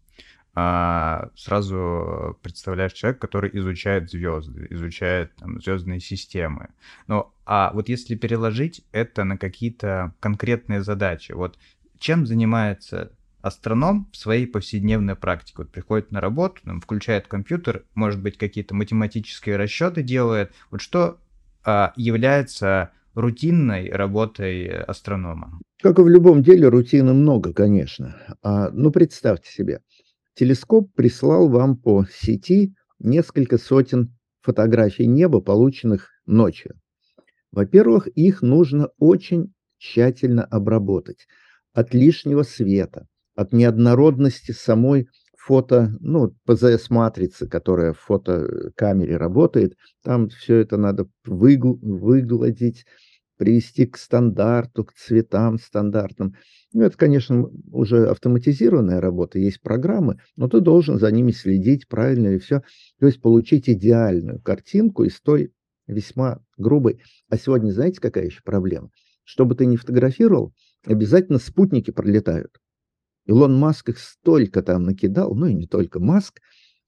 а, 0.55 1.31
сразу 1.35 2.39
представляешь 2.43 2.93
человек, 2.93 3.21
который 3.21 3.51
изучает 3.59 4.11
звезды, 4.11 4.67
изучает 4.71 5.35
там, 5.37 5.61
звездные 5.61 6.01
системы. 6.01 6.71
Но 7.07 7.35
а 7.47 7.71
вот 7.73 7.89
если 7.89 8.15
переложить 8.15 8.85
это 8.93 9.25
на 9.25 9.39
какие-то 9.39 10.15
конкретные 10.21 10.83
задачи, 10.83 11.33
вот 11.33 11.59
чем 11.99 12.27
занимается 12.27 13.16
астроном 13.47 14.09
в 14.13 14.17
своей 14.17 14.47
повседневной 14.47 15.15
практике. 15.15 15.55
Вот 15.59 15.71
приходит 15.71 16.11
на 16.11 16.21
работу, 16.21 16.61
там, 16.65 16.81
включает 16.81 17.29
компьютер, 17.29 17.85
может 17.95 18.21
быть, 18.21 18.37
какие-то 18.37 18.75
математические 18.75 19.57
расчеты 19.57 20.03
делает. 20.03 20.53
Вот 20.71 20.81
что 20.81 21.19
а, 21.65 21.93
является 21.97 22.91
рутинной 23.15 23.91
работой 23.91 24.67
астронома? 24.67 25.61
Как 25.81 25.99
и 25.99 26.03
в 26.03 26.09
любом 26.09 26.43
деле, 26.43 26.69
рутины 26.69 27.13
много, 27.13 27.53
конечно. 27.53 28.17
А, 28.43 28.71
ну, 28.71 28.91
представьте 28.91 29.51
себе, 29.51 29.81
телескоп 30.35 30.93
прислал 30.95 31.49
вам 31.49 31.77
по 31.77 32.05
сети 32.13 32.75
несколько 32.99 33.59
сотен 33.59 34.17
фотографий 34.41 35.07
неба, 35.07 35.41
полученных 35.41 36.11
ночью. 36.27 36.75
Во-первых, 37.53 38.09
их 38.09 38.43
нужно 38.43 38.89
очень 38.99 39.53
тщательно 39.79 40.45
обработать 40.45 41.27
от 41.73 41.95
лишнего 41.95 42.43
света, 42.43 43.07
от 43.37 43.53
неоднородности 43.53 44.53
самой 44.53 45.09
фото, 45.39 45.95
ну, 46.01 46.35
ПЗС-матрицы, 46.45 47.47
которая 47.47 47.93
в 47.93 48.01
фотокамере 48.01 49.17
работает, 49.17 49.77
там 50.03 50.29
все 50.29 50.57
это 50.57 50.77
надо 50.77 51.07
выгл- 51.25 51.79
выгладить, 51.81 52.85
привести 53.37 53.87
к 53.87 53.99
стандарту, 53.99 54.85
к 54.85 54.95
цветам 54.95 55.59
стандартным. 55.59 56.35
Ну, 56.73 56.83
это, 56.83 56.97
конечно, 56.97 57.49
уже 57.71 58.09
автоматизированная 58.09 59.01
работа, 59.01 59.39
есть 59.39 59.61
программы, 59.61 60.19
но 60.37 60.49
ты 60.49 60.61
должен 60.61 60.99
за 60.99 61.11
ними 61.13 61.31
следить 61.31 61.87
правильно 61.87 62.29
и 62.29 62.39
все. 62.39 62.63
То 62.99 63.07
есть 63.07 63.21
получить 63.21 63.69
идеальную 63.69 64.41
картинку 64.41 65.05
из 65.05 65.21
той 65.21 65.53
весьма 65.87 66.41
грубой. 66.57 67.03
А 67.29 67.37
сегодня 67.37 67.71
знаете, 67.71 68.01
какая 68.01 68.25
еще 68.25 68.41
проблема? 68.43 68.91
Чтобы 69.23 69.55
ты 69.55 69.67
не 69.67 69.77
фотографировал, 69.77 70.53
обязательно 70.85 71.39
спутники 71.39 71.91
пролетают. 71.91 72.59
Илон 73.27 73.59
Маск 73.59 73.89
их 73.91 73.99
столько 73.99 74.63
там 74.63 74.85
накидал, 74.85 75.35
ну 75.35 75.47
и 75.47 75.55
не 75.55 75.67
только 75.67 76.01
Маск, 76.01 76.41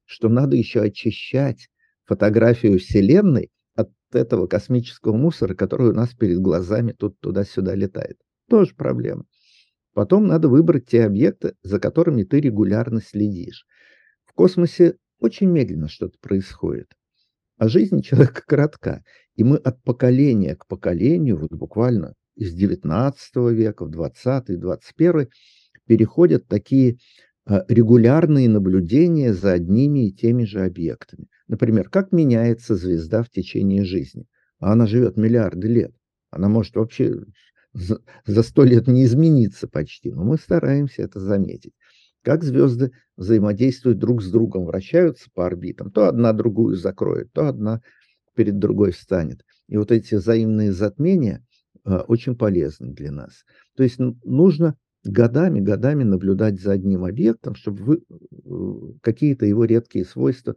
что 0.05 0.29
надо 0.29 0.57
еще 0.57 0.81
очищать 0.81 1.69
фотографию 2.05 2.79
Вселенной 2.79 3.51
от 3.75 3.91
этого 4.13 4.47
космического 4.47 5.17
мусора, 5.17 5.55
который 5.55 5.89
у 5.89 5.93
нас 5.93 6.15
перед 6.15 6.39
глазами 6.39 6.93
тут 6.93 7.19
туда-сюда 7.21 7.75
летает. 7.75 8.19
Тоже 8.49 8.75
проблема. 8.75 9.25
Потом 9.93 10.27
надо 10.27 10.49
выбрать 10.49 10.87
те 10.87 11.05
объекты, 11.05 11.55
за 11.63 11.81
которыми 11.81 12.23
ты 12.23 12.41
регулярно 12.41 13.03
следишь. 13.03 13.67
В 14.25 14.33
космосе 14.33 14.97
очень 15.19 15.49
медленно 15.49 15.89
что-то 15.89 16.17
происходит. 16.21 16.93
А 17.57 17.69
жизнь 17.69 18.01
человека 18.03 18.43
коротка. 18.47 19.03
И 19.35 19.43
мы 19.43 19.57
от 19.57 19.83
поколения 19.83 20.55
к 20.55 20.67
поколению, 20.67 21.39
вот 21.39 21.53
буквально 21.53 22.15
из 22.37 22.55
19 22.55 23.37
века 23.53 23.85
в 23.85 23.91
20 23.91 24.61
21 24.61 25.29
переходят 25.89 26.47
такие 26.47 26.99
а, 27.47 27.65
регулярные 27.67 28.49
наблюдения 28.49 29.33
за 29.33 29.53
одними 29.55 30.09
и 30.09 30.13
теми 30.13 30.45
же 30.45 30.65
объектами. 30.65 31.27
Например, 31.49 31.89
как 31.89 32.13
меняется 32.13 32.77
звезда 32.77 33.23
в 33.23 33.31
течение 33.31 33.85
жизни. 33.85 34.27
А 34.61 34.73
она 34.73 34.87
живет 34.87 35.17
миллиарды 35.17 35.67
лет. 35.67 35.95
Она 36.31 36.49
может 36.49 36.77
вообще 36.77 37.15
за 37.73 38.43
сто 38.43 38.65
лет 38.65 38.87
не 38.87 39.05
измениться 39.05 39.67
почти, 39.67 40.13
но 40.13 40.25
мы 40.25 40.37
стараемся 40.37 41.03
это 41.03 41.21
заметить. 41.21 41.73
Как 42.23 42.43
звезды 42.43 42.91
взаимодействуют 43.17 43.99
друг 43.99 44.23
с 44.23 44.31
другом, 44.31 44.67
вращаются 44.67 45.31
по 45.33 45.47
орбитам, 45.47 45.91
то 45.91 46.09
одна 46.09 46.33
другую 46.33 46.77
закроет, 46.77 47.33
то 47.33 47.49
одна 47.49 47.81
перед 48.35 48.59
другой 48.59 48.91
встанет. 48.93 49.45
И 49.69 49.77
вот 49.77 49.91
эти 49.91 50.17
взаимные 50.17 50.73
затмения 50.73 51.47
э, 51.85 51.97
очень 52.09 52.37
полезны 52.37 52.93
для 52.93 53.13
нас. 53.13 53.45
То 53.77 53.85
есть 53.85 53.99
нужно 53.99 54.77
годами, 55.05 55.61
годами 55.61 56.05
наблюдать 56.05 56.61
за 56.61 56.73
одним 56.73 57.05
объектом, 57.05 57.55
чтобы 57.55 57.83
вы, 57.83 57.97
э, 57.97 58.99
какие-то 59.03 59.47
его 59.47 59.65
редкие 59.65 60.05
свойства. 60.05 60.57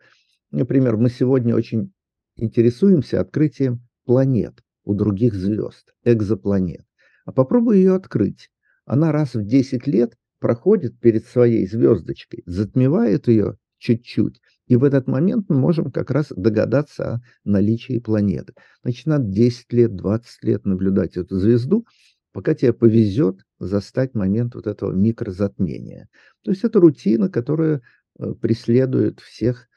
Например, 0.52 0.98
мы 0.98 1.10
сегодня 1.10 1.56
очень 1.56 1.92
интересуемся 2.36 3.22
открытием 3.22 3.82
планет 4.06 4.64
у 4.84 4.94
других 4.94 5.34
звезд, 5.34 5.94
экзопланет. 6.04 6.86
А 7.26 7.32
попробуй 7.32 7.78
ее 7.78 7.96
открыть. 7.96 8.50
Она 8.86 9.12
раз 9.12 9.36
в 9.36 9.46
10 9.46 9.88
лет 9.88 10.16
проходит 10.40 11.00
перед 11.00 11.26
своей 11.26 11.68
звездочкой, 11.68 12.44
затмевает 12.46 13.28
ее 13.28 13.58
чуть-чуть, 13.78 14.42
и 14.68 14.76
в 14.76 14.84
этот 14.84 15.08
момент 15.08 15.46
мы 15.50 15.58
можем 15.58 15.92
как 15.92 16.12
раз 16.12 16.28
догадаться 16.30 17.14
о 17.14 17.22
наличии 17.44 18.00
планеты. 18.00 18.54
Значит, 18.84 19.06
надо 19.06 19.26
10 19.26 19.74
лет, 19.74 19.96
20 19.96 20.44
лет 20.44 20.66
наблюдать 20.66 21.18
эту 21.18 21.38
звезду, 21.38 21.86
пока 22.32 22.54
тебе 22.54 22.74
повезет 22.74 23.42
застать 23.66 24.16
момент 24.16 24.56
вот 24.56 24.68
этого 24.68 24.92
микрозатмения. 24.92 26.10
То 26.44 26.52
есть 26.52 26.64
это 26.64 26.80
рутина, 26.80 27.30
которая 27.30 27.82
э, 28.20 28.34
преследует 28.34 29.20
всех. 29.20 29.68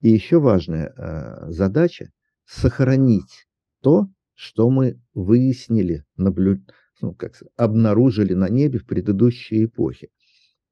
И 0.00 0.10
еще 0.10 0.38
важная 0.38 0.92
э, 0.96 1.50
задача– 1.50 2.10
сохранить 2.44 3.46
то, 3.82 4.08
что 4.34 4.70
мы 4.70 5.00
выяснили, 5.14 6.04
наблю... 6.16 6.62
ну, 7.00 7.14
как 7.14 7.34
сказать, 7.34 7.52
обнаружили 7.56 8.34
на 8.34 8.48
небе 8.48 8.78
в 8.78 8.86
предыдущей 8.86 9.64
эпохе. 9.64 10.08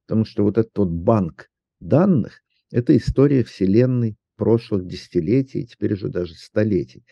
Потому 0.06 0.24
что 0.24 0.44
вот 0.44 0.58
этот 0.58 0.76
вот 0.76 0.90
банк 0.90 1.48
данных– 1.80 2.42
это 2.70 2.96
история 2.96 3.42
Вселенной 3.42 4.16
прошлых 4.36 4.86
десятилетий, 4.86 5.66
теперь 5.66 5.94
уже 5.94 6.08
даже 6.08 6.34
столетий. 6.34 7.04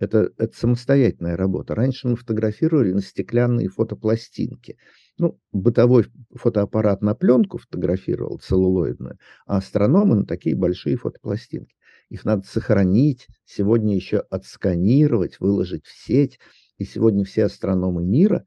Это, 0.00 0.32
это 0.38 0.56
самостоятельная 0.56 1.36
работа. 1.36 1.74
Раньше 1.74 2.08
мы 2.08 2.16
фотографировали 2.16 2.92
на 2.92 3.02
стеклянные 3.02 3.68
фотопластинки. 3.68 4.78
Ну, 5.18 5.38
бытовой 5.52 6.06
фотоаппарат 6.34 7.02
на 7.02 7.14
пленку 7.14 7.58
фотографировал 7.58 8.38
целлулоидную, 8.38 9.18
а 9.46 9.58
астрономы 9.58 10.16
на 10.16 10.24
такие 10.24 10.56
большие 10.56 10.96
фотопластинки. 10.96 11.74
Их 12.08 12.24
надо 12.24 12.46
сохранить, 12.46 13.28
сегодня 13.44 13.94
еще 13.94 14.24
отсканировать, 14.30 15.38
выложить 15.38 15.84
в 15.84 15.92
сеть. 15.92 16.40
И 16.78 16.84
сегодня 16.84 17.26
все 17.26 17.44
астрономы 17.44 18.02
мира 18.02 18.46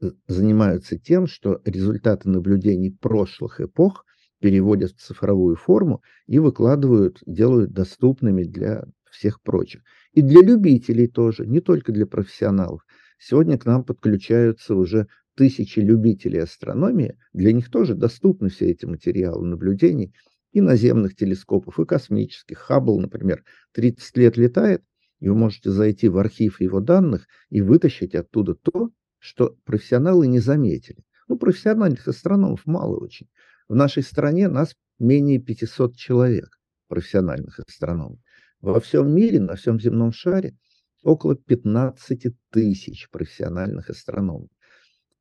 э, 0.00 0.06
занимаются 0.26 0.98
тем, 0.98 1.26
что 1.26 1.60
результаты 1.66 2.30
наблюдений 2.30 2.90
прошлых 2.90 3.60
эпох 3.60 4.06
переводят 4.40 4.92
в 4.92 5.00
цифровую 5.00 5.56
форму 5.56 6.00
и 6.26 6.38
выкладывают, 6.38 7.18
делают 7.26 7.72
доступными 7.72 8.44
для 8.44 8.86
всех 9.10 9.42
прочих. 9.42 9.82
И 10.16 10.22
для 10.22 10.40
любителей 10.40 11.08
тоже, 11.08 11.46
не 11.46 11.60
только 11.60 11.92
для 11.92 12.06
профессионалов. 12.06 12.80
Сегодня 13.18 13.58
к 13.58 13.66
нам 13.66 13.84
подключаются 13.84 14.74
уже 14.74 15.08
тысячи 15.36 15.78
любителей 15.78 16.40
астрономии, 16.40 17.18
для 17.34 17.52
них 17.52 17.70
тоже 17.70 17.94
доступны 17.94 18.48
все 18.48 18.70
эти 18.70 18.86
материалы 18.86 19.46
наблюдений 19.46 20.14
и 20.52 20.62
наземных 20.62 21.14
телескопов, 21.16 21.78
и 21.78 21.84
космических. 21.84 22.56
Хаббл, 22.56 22.98
например, 22.98 23.44
30 23.74 24.16
лет 24.16 24.38
летает, 24.38 24.82
и 25.20 25.28
вы 25.28 25.34
можете 25.34 25.70
зайти 25.70 26.08
в 26.08 26.16
архив 26.16 26.62
его 26.62 26.80
данных 26.80 27.26
и 27.50 27.60
вытащить 27.60 28.14
оттуда 28.14 28.54
то, 28.54 28.90
что 29.18 29.54
профессионалы 29.66 30.28
не 30.28 30.38
заметили. 30.38 31.04
Ну, 31.28 31.36
профессиональных 31.36 32.08
астрономов 32.08 32.62
мало 32.64 32.96
очень. 32.96 33.28
В 33.68 33.74
нашей 33.74 34.02
стране 34.02 34.48
нас 34.48 34.74
менее 34.98 35.40
500 35.40 35.94
человек, 35.94 36.58
профессиональных 36.88 37.60
астрономов. 37.60 38.18
Во 38.60 38.80
всем 38.80 39.14
мире, 39.14 39.40
на 39.40 39.56
всем 39.56 39.80
земном 39.80 40.12
шаре, 40.12 40.56
около 41.02 41.36
15 41.36 42.26
тысяч 42.50 43.08
профессиональных 43.10 43.90
астрономов. 43.90 44.48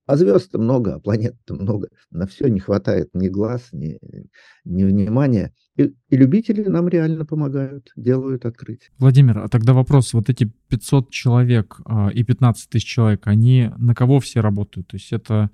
А 0.08 0.18
звезд 0.18 0.54
много, 0.54 0.96
а 0.96 1.00
планет 1.00 1.36
много. 1.50 1.90
На 2.12 2.28
все 2.28 2.48
не 2.48 2.60
хватает 2.60 3.10
ни 3.14 3.28
глаз, 3.28 3.70
ни, 3.72 4.00
ни 4.64 4.84
внимания. 4.84 5.54
И, 5.78 5.94
и 6.10 6.18
любители 6.18 6.64
нам 6.64 6.88
реально 6.88 7.26
помогают, 7.26 7.92
делают 7.96 8.46
открытие. 8.46 8.92
Владимир, 9.00 9.40
а 9.40 9.50
тогда 9.50 9.74
вопрос. 9.74 10.14
Вот 10.14 10.30
эти 10.30 10.52
500 10.70 11.10
человек 11.10 11.80
э, 11.86 12.12
и 12.14 12.24
15 12.24 12.70
тысяч 12.70 12.86
человек, 12.86 13.22
они 13.26 13.72
на 13.78 13.96
кого 13.96 14.20
все 14.20 14.42
работают? 14.42 14.88
То 14.88 14.98
есть 14.98 15.12
это 15.12 15.50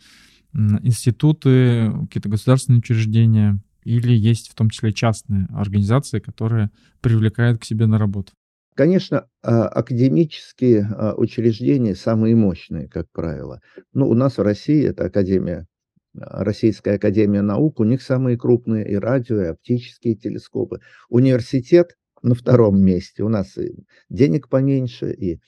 институты, 0.54 1.92
какие-то 2.02 2.28
государственные 2.28 2.80
учреждения 2.80 3.58
или 3.84 4.14
есть 4.14 4.50
в 4.50 4.56
том 4.56 4.70
числе 4.70 4.94
частные 4.94 5.48
организации, 5.54 6.20
которые 6.20 6.70
привлекают 7.02 7.62
к 7.62 7.66
себе 7.66 7.88
на 7.88 7.98
работу? 7.98 8.34
Конечно, 8.76 9.28
а, 9.44 9.68
академические 9.68 10.86
а, 10.86 11.14
учреждения 11.16 11.94
самые 11.94 12.36
мощные, 12.36 12.88
как 12.88 13.12
правило. 13.12 13.60
Ну, 13.94 14.10
у 14.10 14.14
нас 14.14 14.38
в 14.38 14.42
России 14.42 14.86
это 14.86 15.06
Академия, 15.06 15.68
а, 16.18 16.44
Российская 16.44 16.96
Академия 16.96 17.42
Наук, 17.42 17.80
у 17.80 17.84
них 17.84 18.02
самые 18.02 18.38
крупные 18.38 18.90
и 18.90 18.96
радио, 18.96 19.42
и 19.42 19.48
оптические 19.48 20.16
телескопы. 20.16 20.80
Университет 21.10 21.98
на 22.24 22.34
втором 22.34 22.82
месте. 22.82 23.24
У 23.24 23.30
нас 23.30 23.58
и 23.58 23.86
денег 24.10 24.48
поменьше, 24.48 25.12
и 25.12 25.40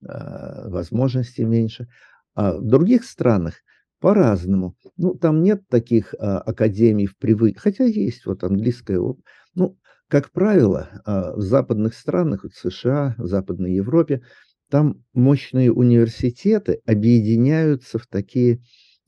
возможностей 0.00 1.44
меньше. 1.44 1.86
А 2.34 2.56
в 2.56 2.66
других 2.66 3.04
странах 3.04 3.54
по-разному. 4.02 4.76
Ну, 4.98 5.14
там 5.14 5.42
нет 5.42 5.62
таких 5.68 6.14
академий 6.18 7.06
в 7.06 7.16
привычке, 7.16 7.60
хотя 7.60 7.84
есть 7.84 8.26
вот 8.26 8.44
английская, 8.44 9.00
ну, 9.54 9.78
как 10.12 10.30
правило, 10.30 10.90
а, 11.06 11.34
в 11.34 11.40
западных 11.40 11.94
странах, 11.94 12.44
в 12.44 12.54
США, 12.54 13.14
в 13.16 13.26
Западной 13.28 13.72
Европе, 13.72 14.20
там 14.70 15.02
мощные 15.14 15.72
университеты 15.72 16.82
объединяются 16.84 17.98
в 17.98 18.06
такие 18.06 18.60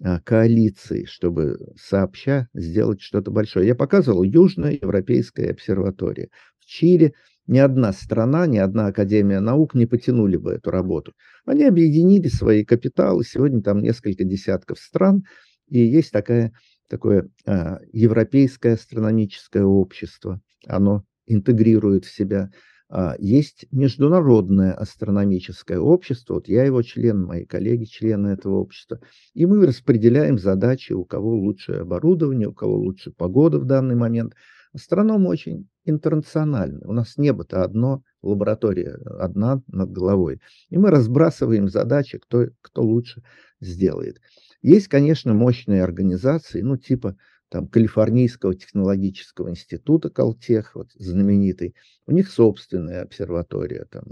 а, 0.03 0.21
коалиции, 0.21 1.05
чтобы 1.05 1.59
сообща 1.77 2.49
сделать 2.55 3.03
что-то 3.03 3.31
большое. 3.31 3.67
Я 3.67 3.75
показывал 3.75 4.23
Южная 4.23 4.79
Европейская 4.81 5.51
обсерватория. 5.51 6.31
В 6.59 6.65
Чили 6.65 7.13
ни 7.47 7.59
одна 7.59 7.93
страна, 7.93 8.47
ни 8.47 8.59
одна 8.59 8.87
академия 8.87 9.41
наук 9.41 9.75
не 9.75 9.87
потянули 9.87 10.37
бы 10.37 10.53
эту 10.53 10.71
работу. 10.71 11.13
Они 11.45 11.65
объединили 11.65 12.29
свои 12.29 12.65
капиталы, 12.65 13.25
сегодня 13.25 13.63
там 13.63 13.83
несколько 13.83 14.25
десятков 14.25 14.79
стран, 14.79 15.25
и 15.69 15.79
есть 15.79 16.11
такая, 16.13 16.53
такое 16.89 17.29
а, 17.47 17.79
европейское 17.93 18.75
астрономическое 18.75 19.65
общество– 19.65 20.41
оно 20.67 21.05
интегрирует 21.27 22.05
в 22.05 22.15
себя. 22.15 22.51
А, 22.91 23.17
есть 23.19 23.67
международное 23.71 24.73
астрономическое 24.73 25.79
общество, 25.79 26.35
вот 26.35 26.49
я 26.49 26.65
его 26.65 26.83
член, 26.83 27.25
мои 27.25 27.45
коллеги 27.45 27.85
члены 27.85 28.29
этого 28.29 28.57
общества, 28.57 29.01
и 29.33 29.47
мы 29.47 29.67
распределяем 29.67 30.39
задачи, 30.39 30.93
у 30.93 31.05
кого 31.05 31.35
лучше 31.37 31.73
оборудование, 31.73 32.49
у 32.49 32.53
кого 32.53 32.77
лучше 32.77 33.11
погода 33.11 33.59
в 33.59 33.65
данный 33.65 33.97
момент. 33.97 34.35
Астрономы 34.73 35.29
очень 35.29 35.69
интернациональны. 35.85 36.81
У 36.87 36.93
нас 36.93 37.17
небо-то 37.17 37.63
одно, 37.63 38.03
лаборатория 38.23 38.99
одна 39.19 39.63
над 39.69 39.93
головой. 39.93 40.41
И 40.71 40.79
мы 40.79 40.91
разбрасываем 40.91 41.69
задачи, 41.69 42.19
кто, 42.19 42.47
кто 42.63 42.83
лучше 42.83 43.23
сделает. 43.61 44.21
Есть, 44.63 44.89
конечно, 44.89 45.35
мощные 45.35 45.83
организации, 45.83 46.63
ну, 46.63 46.77
типа 46.77 47.17
там, 47.51 47.69
Калифорнийского 47.69 48.55
технологического 48.55 49.51
института 49.51 50.11
Калтех, 50.11 50.75
вот, 50.75 50.89
знаменитый, 50.95 51.75
у 52.07 52.13
них 52.13 52.31
собственная 52.31 53.03
обсерватория 53.03 53.87
там, 53.91 54.05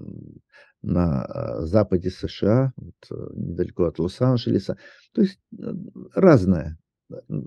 на 0.82 1.24
а, 1.24 1.66
западе 1.66 2.10
США, 2.10 2.72
вот, 2.76 2.94
э, 3.10 3.14
недалеко 3.34 3.84
от 3.84 3.98
Лос-Анджелеса. 3.98 4.76
То 5.12 5.22
есть 5.22 5.38
э, 5.58 5.72
разное. 6.14 6.78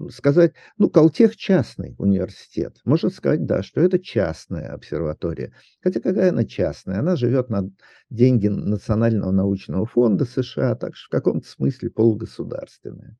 Сказать, 0.09 0.53
ну, 0.77 0.89
Калтех 0.89 1.35
частный 1.35 1.95
университет. 1.97 2.77
Можно 2.85 3.09
сказать, 3.09 3.45
да, 3.45 3.63
что 3.63 3.81
это 3.81 3.99
частная 3.99 4.73
обсерватория. 4.73 5.53
Хотя 5.81 5.99
какая 5.99 6.29
она 6.29 6.43
частная? 6.43 6.99
Она 6.99 7.15
живет 7.15 7.49
на 7.49 7.69
деньги 8.09 8.47
Национального 8.47 9.31
научного 9.31 9.85
фонда 9.85 10.25
США, 10.25 10.75
так 10.75 10.95
что 10.95 11.07
в 11.07 11.11
каком-то 11.11 11.47
смысле 11.47 11.89
полугосударственная. 11.89 13.17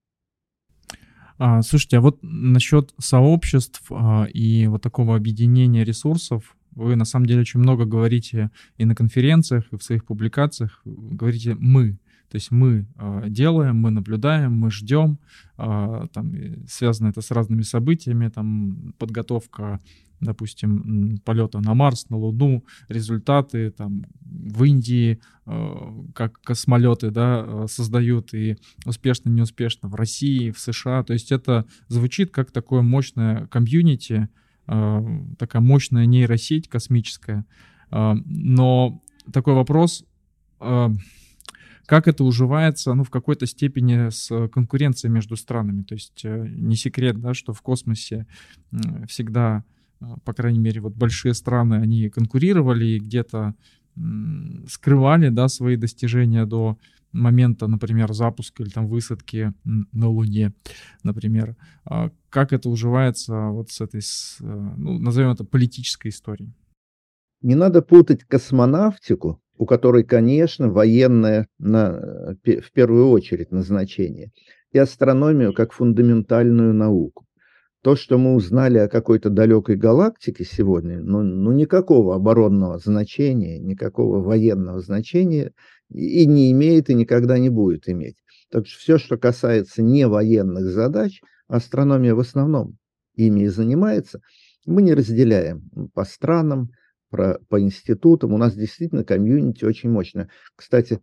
А, 1.37 1.61
слушайте, 1.61 1.97
а 1.97 2.01
вот 2.01 2.19
насчет 2.21 2.93
сообществ 2.97 3.81
а, 3.91 4.25
и 4.25 4.67
вот 4.67 4.81
такого 4.81 5.15
объединения 5.15 5.83
ресурсов, 5.83 6.55
вы 6.71 6.95
на 6.95 7.05
самом 7.05 7.25
деле 7.25 7.41
очень 7.41 7.59
много 7.59 7.85
говорите 7.85 8.51
и 8.77 8.85
на 8.85 8.95
конференциях, 8.95 9.65
и 9.71 9.77
в 9.77 9.83
своих 9.83 10.05
публикациях, 10.05 10.81
говорите 10.85 11.55
«мы». 11.57 11.97
То 12.29 12.35
есть 12.35 12.51
мы 12.51 12.85
э, 12.97 13.23
делаем, 13.27 13.77
мы 13.77 13.91
наблюдаем, 13.91 14.53
мы 14.53 14.71
ждем, 14.71 15.19
э, 15.57 16.07
там, 16.13 16.33
связано 16.67 17.09
это 17.09 17.21
с 17.21 17.31
разными 17.31 17.61
событиями, 17.61 18.29
там, 18.29 18.93
подготовка 18.97 19.79
допустим, 20.19 21.17
полета 21.23 21.59
на 21.59 21.73
Марс, 21.73 22.09
на 22.09 22.17
Луну, 22.17 22.63
результаты 22.87 23.71
там 23.71 24.05
в 24.21 24.63
Индии, 24.63 25.19
э, 25.45 26.03
как 26.13 26.41
космолеты, 26.41 27.11
да, 27.11 27.43
э, 27.45 27.65
создают 27.69 28.33
и 28.33 28.57
успешно, 28.85 29.29
неуспешно 29.29 29.89
в 29.89 29.95
России, 29.95 30.51
в 30.51 30.59
США. 30.59 31.03
То 31.03 31.13
есть 31.13 31.31
это 31.31 31.65
звучит 31.87 32.31
как 32.31 32.51
такое 32.51 32.81
мощное 32.81 33.47
комьюнити, 33.47 34.29
э, 34.67 35.19
такая 35.37 35.61
мощная 35.61 36.05
нейросеть 36.05 36.67
космическая. 36.67 37.45
Но 37.91 39.01
такой 39.31 39.53
вопрос, 39.53 40.03
как 41.85 42.07
это 42.07 42.23
уживается, 42.23 42.93
ну, 42.93 43.03
в 43.03 43.09
какой-то 43.09 43.45
степени 43.45 44.09
с 44.09 44.47
конкуренцией 44.49 45.11
между 45.11 45.35
странами. 45.35 45.83
То 45.83 45.95
есть 45.95 46.23
не 46.23 46.75
секрет, 46.75 47.19
да, 47.19 47.33
что 47.33 47.53
в 47.53 47.61
космосе 47.61 48.27
всегда 49.07 49.63
а, 49.99 50.17
по 50.23 50.33
крайней 50.33 50.59
мере, 50.59 50.81
вот 50.81 50.93
большие 50.93 51.33
страны, 51.33 51.75
они 51.75 52.09
конкурировали 52.09 52.85
и 52.85 52.99
где-то 52.99 53.55
скрывали, 54.67 55.29
да, 55.29 55.47
свои 55.47 55.77
достижения 55.77 56.45
до 56.45 56.77
момента, 57.13 57.67
например, 57.67 58.11
запуска 58.13 58.61
или 58.61 58.69
там 58.69 58.87
высадки 58.87 59.53
на 59.63 60.09
Луне, 60.09 60.53
например. 61.03 61.55
А 61.85 62.11
как 62.29 62.51
это 62.51 62.69
уживается 62.69 63.33
вот 63.51 63.71
с 63.71 63.79
этой, 63.79 64.01
э, 64.01 64.73
ну, 64.77 64.99
назовем 64.99 65.29
это 65.29 65.45
политической 65.45 66.09
историей? 66.09 66.53
Не 67.41 67.55
надо 67.55 67.81
путать 67.81 68.25
космонавтику, 68.25 69.39
у 69.57 69.65
которой, 69.65 70.03
конечно, 70.03 70.69
военное 70.69 71.47
на, 71.59 72.35
э, 72.45 72.61
в 72.61 72.71
первую 72.71 73.09
очередь 73.09 73.51
назначение, 73.51 74.31
и 74.71 74.77
астрономию 74.77 75.53
как 75.53 75.71
фундаментальную 75.71 76.73
науку 76.73 77.25
то, 77.85 77.95
что 77.95 78.17
мы 78.17 78.33
узнали 78.33 78.79
о 78.79 78.89
какой-то 78.89 79.29
далекой 79.29 79.75
галактике 79.75 80.43
сегодня, 80.43 81.03
ну, 81.03 81.21
ну 81.21 81.51
никакого 81.51 82.15
оборонного 82.15 82.79
значения, 82.79 83.59
никакого 83.59 84.23
военного 84.23 84.81
значения 84.81 85.51
и 85.91 86.25
не 86.25 86.51
имеет, 86.51 86.89
и 86.89 86.95
никогда 86.95 87.37
не 87.37 87.49
будет 87.49 87.87
иметь. 87.87 88.15
Так 88.49 88.65
что 88.65 88.79
все, 88.79 88.97
что 88.97 89.17
касается 89.17 89.83
невоенных 89.83 90.65
задач, 90.65 91.21
астрономия 91.47 92.15
в 92.15 92.19
основном 92.21 92.79
ими 93.13 93.41
и 93.41 93.49
занимается, 93.49 94.19
мы 94.65 94.81
не 94.81 94.95
разделяем 94.95 95.69
по 95.93 96.05
странам, 96.05 96.71
про, 97.09 97.39
по 97.49 97.59
институтам. 97.61 98.33
У 98.33 98.37
нас 98.37 98.55
действительно 98.55 99.03
комьюнити 99.03 99.65
очень 99.65 99.89
мощное. 99.89 100.29
Кстати, 100.55 101.01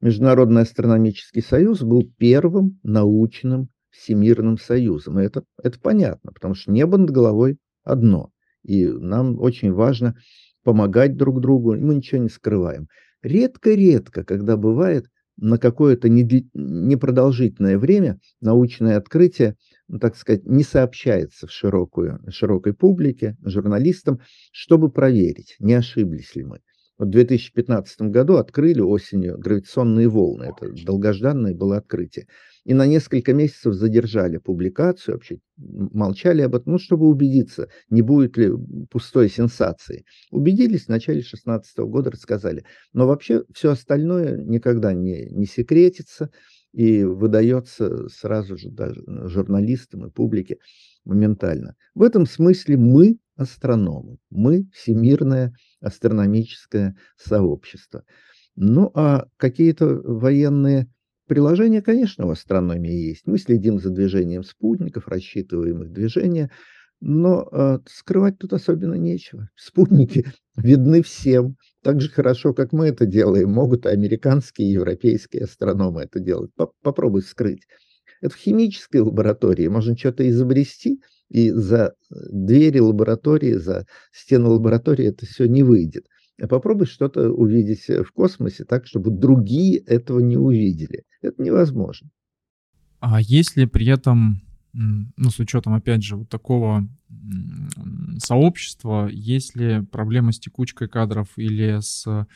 Международный 0.00 0.62
астрономический 0.62 1.42
союз 1.42 1.82
был 1.82 2.10
первым 2.18 2.80
научным 2.82 3.68
Всемирным 3.90 4.58
Союзом. 4.58 5.20
И 5.20 5.24
это, 5.24 5.44
это 5.62 5.78
понятно, 5.78 6.32
потому 6.32 6.54
что 6.54 6.72
небо 6.72 6.98
над 6.98 7.10
головой 7.10 7.58
одно. 7.84 8.30
И 8.64 8.86
нам 8.86 9.38
очень 9.38 9.72
важно 9.72 10.16
помогать 10.64 11.16
друг 11.16 11.40
другу, 11.40 11.74
и 11.74 11.80
мы 11.80 11.94
ничего 11.96 12.22
не 12.22 12.28
скрываем. 12.28 12.88
Редко-редко, 13.22 14.24
когда 14.24 14.56
бывает 14.56 15.06
на 15.36 15.58
какое-то 15.58 16.08
непродолжительное 16.08 17.78
время 17.78 18.18
научное 18.40 18.96
открытие, 18.96 19.56
так 20.00 20.16
сказать, 20.16 20.46
не 20.46 20.62
сообщается 20.62 21.46
в 21.46 21.50
широкую, 21.50 22.20
широкой 22.30 22.74
публике, 22.74 23.36
журналистам, 23.44 24.20
чтобы 24.52 24.90
проверить, 24.90 25.56
не 25.58 25.74
ошиблись 25.74 26.34
ли 26.34 26.44
мы. 26.44 26.60
Вот 26.98 27.08
в 27.08 27.10
2015 27.10 28.02
году 28.02 28.36
открыли 28.36 28.80
осенью 28.80 29.36
гравитационные 29.38 30.08
волны. 30.08 30.44
Это 30.56 30.72
долгожданное 30.84 31.54
было 31.54 31.78
открытие. 31.78 32.26
И 32.64 32.74
на 32.74 32.86
несколько 32.86 33.34
месяцев 33.34 33.74
задержали 33.74 34.36
публикацию, 34.36 35.16
вообще 35.16 35.38
молчали 35.56 36.42
об 36.42 36.54
этом, 36.54 36.74
ну, 36.74 36.78
чтобы 36.78 37.08
убедиться, 37.08 37.68
не 37.90 38.02
будет 38.02 38.36
ли 38.36 38.50
пустой 38.88 39.28
сенсации. 39.28 40.04
Убедились 40.30 40.84
в 40.84 40.88
начале 40.90 41.20
2016 41.22 41.78
года, 41.78 42.12
рассказали. 42.12 42.64
Но 42.92 43.08
вообще 43.08 43.42
все 43.52 43.72
остальное 43.72 44.36
никогда 44.36 44.92
не, 44.92 45.26
не 45.30 45.46
секретится 45.46 46.30
и 46.72 47.04
выдается 47.04 48.08
сразу 48.08 48.56
же 48.56 48.70
даже 48.70 49.02
журналистам 49.28 50.06
и 50.06 50.10
публике 50.10 50.58
моментально. 51.04 51.76
В 51.94 52.02
этом 52.02 52.26
смысле 52.26 52.76
мы 52.76 53.18
астрономы, 53.36 54.18
мы 54.30 54.68
всемирное 54.72 55.54
астрономическое 55.80 56.96
сообщество. 57.16 58.04
Ну, 58.56 58.90
а 58.94 59.26
какие-то 59.36 59.86
военные 59.86 60.88
приложения, 61.26 61.82
конечно, 61.82 62.26
в 62.26 62.30
астрономии 62.30 63.08
есть. 63.08 63.26
Мы 63.26 63.38
следим 63.38 63.78
за 63.78 63.90
движением 63.90 64.42
спутников, 64.42 65.08
рассчитываем 65.08 65.82
их 65.82 65.92
движение, 65.92 66.50
но 67.04 67.48
э, 67.50 67.78
скрывать 67.86 68.38
тут 68.38 68.52
особенно 68.52 68.94
нечего. 68.94 69.50
Спутники 69.56 70.24
видны 70.56 71.02
всем, 71.02 71.56
так 71.82 72.00
же 72.00 72.08
хорошо, 72.08 72.54
как 72.54 72.72
мы 72.72 72.86
это 72.86 73.06
делаем. 73.06 73.50
Могут 73.50 73.86
и 73.86 73.88
американские, 73.88 74.68
и 74.68 74.72
европейские 74.72 75.44
астрономы 75.44 76.02
это 76.02 76.20
делать. 76.20 76.52
Попробуй 76.82 77.22
скрыть. 77.22 77.66
Это 78.20 78.32
в 78.32 78.38
химической 78.38 78.98
лаборатории 78.98 79.66
можно 79.66 79.98
что-то 79.98 80.28
изобрести, 80.30 81.00
и 81.28 81.50
за 81.50 81.94
двери 82.08 82.78
лаборатории, 82.78 83.54
за 83.54 83.84
стены 84.12 84.48
лаборатории 84.50 85.06
это 85.06 85.26
все 85.26 85.46
не 85.46 85.64
выйдет. 85.64 86.06
А 86.40 86.46
попробуй 86.46 86.86
что-то 86.86 87.30
увидеть 87.30 87.88
в 87.88 88.12
космосе 88.12 88.64
так, 88.64 88.86
чтобы 88.86 89.10
другие 89.10 89.78
этого 89.78 90.20
не 90.20 90.36
увидели. 90.36 91.02
Это 91.20 91.42
невозможно. 91.42 92.10
А 93.00 93.20
если 93.20 93.64
при 93.64 93.88
этом, 93.88 94.40
ну, 94.72 95.30
с 95.30 95.38
учетом, 95.38 95.74
опять 95.74 96.02
же, 96.02 96.16
вот 96.16 96.28
такого 96.28 96.88
сообщества, 98.18 99.08
есть 99.10 99.54
ли 99.56 99.82
проблема 99.82 100.32
с 100.32 100.38
текучкой 100.38 100.88
кадров 100.88 101.28
или 101.36 101.78
с 101.80 102.26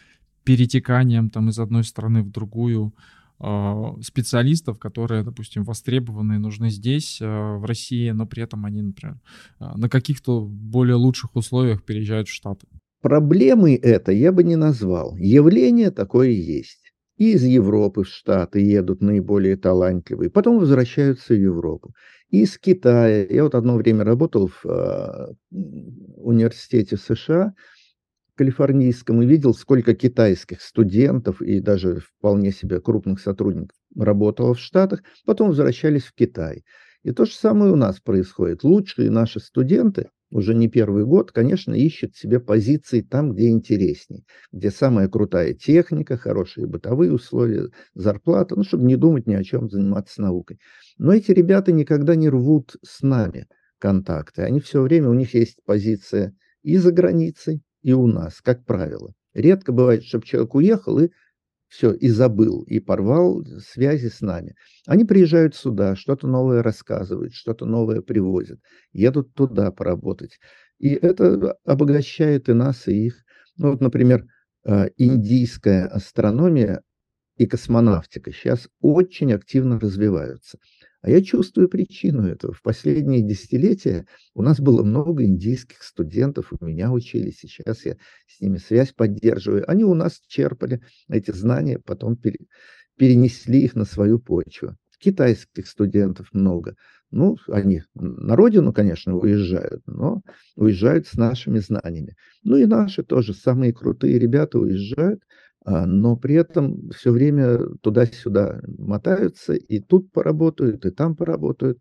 перетеканием 0.44 1.30
там 1.30 1.48
из 1.48 1.58
одной 1.58 1.82
страны 1.82 2.22
в 2.22 2.30
другую, 2.30 2.94
а, 3.38 3.94
специалистов, 4.02 4.78
которые, 4.78 5.22
допустим, 5.22 5.64
востребованы, 5.64 6.38
нужны 6.38 6.70
здесь, 6.70 7.18
а, 7.20 7.58
в 7.58 7.64
России, 7.64 8.10
но 8.10 8.26
при 8.26 8.42
этом 8.42 8.64
они, 8.64 8.80
например, 8.80 9.20
а, 9.58 9.76
на 9.76 9.88
каких-то 9.88 10.40
более 10.40 10.94
лучших 10.94 11.36
условиях 11.36 11.84
переезжают 11.84 12.28
в 12.28 12.32
Штаты. 12.32 12.66
Проблемой 13.02 13.74
это 13.74 14.12
я 14.12 14.32
бы 14.32 14.42
не 14.42 14.56
назвал. 14.56 15.16
Явление 15.16 15.90
такое 15.90 16.30
есть. 16.30 16.92
И 17.18 17.32
из 17.32 17.44
Европы 17.44 18.04
в 18.04 18.08
Штаты 18.08 18.60
едут 18.60 19.02
наиболее 19.02 19.56
талантливые, 19.56 20.30
потом 20.30 20.58
возвращаются 20.58 21.34
в 21.34 21.38
Европу. 21.38 21.94
Из 22.30 22.58
Китая. 22.58 23.24
Я 23.28 23.44
вот 23.44 23.54
одно 23.54 23.76
время 23.76 24.04
работал 24.04 24.48
в 24.48 24.66
э, 24.66 25.32
университете 25.50 26.96
США, 26.96 27.54
калифорнийском 28.34 29.22
и 29.22 29.26
видел, 29.26 29.54
сколько 29.54 29.94
китайских 29.94 30.60
студентов 30.60 31.40
и 31.40 31.60
даже 31.60 32.00
вполне 32.00 32.52
себе 32.52 32.80
крупных 32.80 33.20
сотрудников 33.20 33.76
работало 33.96 34.54
в 34.54 34.60
Штатах, 34.60 35.02
потом 35.24 35.48
возвращались 35.48 36.04
в 36.04 36.14
Китай. 36.14 36.64
И 37.02 37.12
то 37.12 37.24
же 37.24 37.32
самое 37.32 37.72
у 37.72 37.76
нас 37.76 38.00
происходит. 38.00 38.64
Лучшие 38.64 39.10
наши 39.10 39.40
студенты 39.40 40.10
уже 40.30 40.54
не 40.54 40.68
первый 40.68 41.04
год, 41.04 41.32
конечно, 41.32 41.72
ищут 41.74 42.16
себе 42.16 42.40
позиции 42.40 43.00
там, 43.00 43.32
где 43.32 43.48
интересней, 43.48 44.24
где 44.52 44.70
самая 44.70 45.08
крутая 45.08 45.54
техника, 45.54 46.16
хорошие 46.16 46.66
бытовые 46.66 47.12
условия, 47.12 47.68
зарплата, 47.94 48.56
ну, 48.56 48.64
чтобы 48.64 48.84
не 48.84 48.96
думать 48.96 49.26
ни 49.26 49.34
о 49.34 49.44
чем, 49.44 49.70
заниматься 49.70 50.22
наукой. 50.22 50.58
Но 50.98 51.12
эти 51.12 51.30
ребята 51.30 51.72
никогда 51.72 52.16
не 52.16 52.28
рвут 52.28 52.76
с 52.82 53.02
нами 53.02 53.46
контакты. 53.78 54.42
Они 54.42 54.60
все 54.60 54.82
время, 54.82 55.08
у 55.08 55.14
них 55.14 55.34
есть 55.34 55.58
позиция 55.64 56.34
и 56.62 56.76
за 56.76 56.90
границей, 56.90 57.62
и 57.82 57.92
у 57.92 58.06
нас, 58.06 58.40
как 58.40 58.64
правило. 58.64 59.12
Редко 59.34 59.72
бывает, 59.72 60.02
чтобы 60.02 60.24
человек 60.24 60.54
уехал 60.54 60.98
и 60.98 61.10
все, 61.76 61.92
и 61.92 62.08
забыл, 62.08 62.62
и 62.62 62.80
порвал 62.80 63.44
связи 63.60 64.08
с 64.08 64.22
нами. 64.22 64.54
Они 64.86 65.04
приезжают 65.04 65.54
сюда, 65.54 65.94
что-то 65.94 66.26
новое 66.26 66.62
рассказывают, 66.62 67.34
что-то 67.34 67.66
новое 67.66 68.00
привозят, 68.00 68.60
едут 68.92 69.34
туда 69.34 69.70
поработать. 69.70 70.38
И 70.78 70.88
это 70.88 71.58
обогащает 71.64 72.48
и 72.48 72.54
нас, 72.54 72.88
и 72.88 73.06
их. 73.06 73.24
Ну 73.58 73.72
вот, 73.72 73.82
например, 73.82 74.24
а, 74.64 74.86
индийская 74.96 75.84
астрономия 75.84 76.80
и 77.36 77.46
космонавтика 77.46 78.32
сейчас 78.32 78.68
очень 78.80 79.34
активно 79.34 79.78
развиваются. 79.78 80.58
А 81.02 81.10
я 81.10 81.22
чувствую 81.22 81.68
причину 81.68 82.26
этого. 82.26 82.52
В 82.52 82.62
последние 82.62 83.22
десятилетия 83.22 84.06
у 84.34 84.42
нас 84.42 84.60
было 84.60 84.82
много 84.82 85.24
индийских 85.24 85.82
студентов, 85.82 86.52
у 86.58 86.64
меня 86.64 86.90
учились, 86.90 87.38
сейчас 87.38 87.84
я 87.84 87.96
с 88.26 88.40
ними 88.40 88.58
связь 88.58 88.92
поддерживаю. 88.92 89.70
Они 89.70 89.84
у 89.84 89.94
нас 89.94 90.20
черпали 90.26 90.80
эти 91.08 91.30
знания, 91.30 91.78
потом 91.78 92.16
пере, 92.16 92.38
перенесли 92.96 93.60
их 93.60 93.74
на 93.74 93.84
свою 93.84 94.18
почву. 94.18 94.76
Китайских 94.98 95.68
студентов 95.68 96.28
много. 96.32 96.74
Ну, 97.10 97.36
они 97.48 97.82
на 97.94 98.34
родину, 98.34 98.72
конечно, 98.72 99.14
уезжают, 99.16 99.82
но 99.86 100.22
уезжают 100.56 101.06
с 101.06 101.14
нашими 101.14 101.58
знаниями. 101.58 102.16
Ну 102.42 102.56
и 102.56 102.66
наши 102.66 103.02
тоже, 103.04 103.34
самые 103.34 103.72
крутые 103.72 104.18
ребята 104.18 104.58
уезжают, 104.58 105.22
но 105.66 106.16
при 106.16 106.36
этом 106.36 106.90
все 106.90 107.10
время 107.10 107.58
туда-сюда 107.80 108.60
мотаются, 108.78 109.54
и 109.54 109.80
тут 109.80 110.12
поработают, 110.12 110.86
и 110.86 110.90
там 110.90 111.16
поработают. 111.16 111.80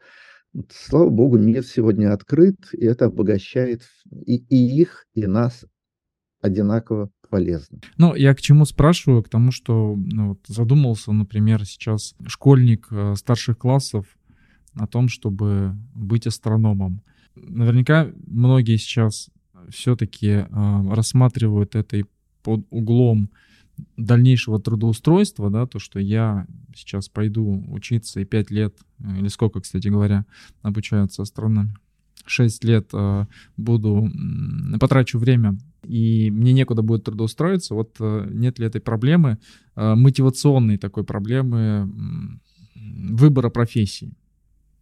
Слава 0.69 1.09
богу, 1.09 1.37
мир 1.37 1.63
сегодня 1.63 2.13
открыт, 2.13 2.55
и 2.71 2.85
это 2.85 3.05
обогащает 3.05 3.83
и, 4.25 4.37
и 4.37 4.81
их, 4.81 5.05
и 5.13 5.27
нас 5.27 5.65
одинаково 6.41 7.11
полезно. 7.29 7.79
Ну, 7.97 8.15
я 8.15 8.33
к 8.33 8.41
чему 8.41 8.65
спрашиваю? 8.65 9.21
К 9.21 9.29
тому, 9.29 9.51
что 9.51 9.95
ну, 9.95 10.29
вот, 10.29 10.39
задумался, 10.47 11.11
например, 11.11 11.65
сейчас 11.65 12.15
школьник 12.25 12.87
э, 12.91 13.15
старших 13.15 13.57
классов 13.57 14.05
о 14.75 14.87
том, 14.87 15.09
чтобы 15.09 15.75
быть 15.93 16.27
астрономом. 16.27 17.01
Наверняка 17.35 18.07
многие 18.25 18.77
сейчас 18.77 19.29
все-таки 19.69 20.27
э, 20.27 20.45
рассматривают 20.91 21.75
это 21.75 21.97
и 21.97 22.05
под 22.43 22.65
углом 22.69 23.29
дальнейшего 23.97 24.59
трудоустройства, 24.59 25.49
да, 25.49 25.65
то, 25.65 25.79
что 25.79 25.99
я 25.99 26.47
сейчас 26.75 27.09
пойду 27.09 27.63
учиться 27.69 28.19
и 28.19 28.25
5 28.25 28.51
лет, 28.51 28.75
э, 28.99 29.19
или 29.19 29.27
сколько, 29.27 29.61
кстати 29.61 29.87
говоря, 29.87 30.25
обучаются 30.61 31.21
астрономы, 31.21 31.73
6 32.25 32.63
лет 32.63 32.89
э, 32.93 33.25
буду, 33.57 34.09
потрачу 34.79 35.19
время, 35.19 35.57
и 35.83 36.31
мне 36.31 36.53
некуда 36.53 36.81
будет 36.81 37.03
трудоустроиться, 37.03 37.75
вот 37.75 37.95
э, 37.99 38.29
нет 38.31 38.59
ли 38.59 38.65
этой 38.65 38.81
проблемы, 38.81 39.37
мотивационной 39.75 40.77
такой 40.77 41.03
проблемы 41.03 42.39
выбора 42.75 43.49
профессии? 43.49 44.13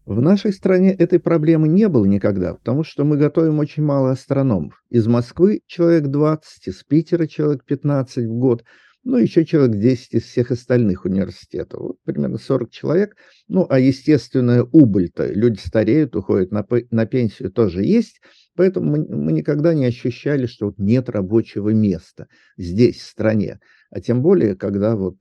В 0.06 0.22
нашей 0.22 0.52
стране 0.52 0.92
этой 0.94 1.18
проблемы 1.20 1.70
не 1.70 1.88
было 1.88 2.04
никогда, 2.04 2.56
потому 2.56 2.84
что 2.84 3.06
мы 3.06 3.16
готовим 3.16 3.60
очень 3.60 3.84
мало 3.84 4.12
астрономов. 4.12 4.84
Из 4.90 5.08
Москвы 5.08 5.62
человек 5.66 6.08
20, 6.08 6.68
из 6.68 6.84
Питера 6.84 7.26
человек 7.26 7.64
15 7.64 8.26
в 8.26 8.34
год, 8.34 8.66
ну, 9.06 9.18
еще 9.18 9.46
человек 9.46 9.78
10 9.78 10.14
из 10.14 10.24
всех 10.24 10.52
остальных 10.52 11.06
университетов. 11.06 11.80
Вот 11.80 11.96
примерно 12.04 12.38
40 12.38 12.70
человек. 12.70 13.16
Ну, 13.48 13.66
а 13.70 13.80
естественная 13.80 14.64
убыль-то, 14.64 15.32
люди 15.32 15.60
стареют, 15.60 16.16
уходят 16.16 16.52
на, 16.52 16.66
на 16.92 17.06
пенсию, 17.06 17.52
тоже 17.52 17.84
есть. 17.84 18.22
Поэтому 18.56 18.92
мы, 18.92 19.06
мы 19.08 19.32
никогда 19.32 19.74
не 19.74 19.86
ощущали, 19.86 20.46
что 20.46 20.68
вот 20.68 20.80
нет 20.80 21.10
рабочего 21.10 21.70
места 21.70 22.28
здесь, 22.58 22.98
в 22.98 23.08
стране. 23.08 23.60
А 23.94 24.02
тем 24.02 24.24
более, 24.24 24.56
когда 24.56 24.96
вот 24.96 25.18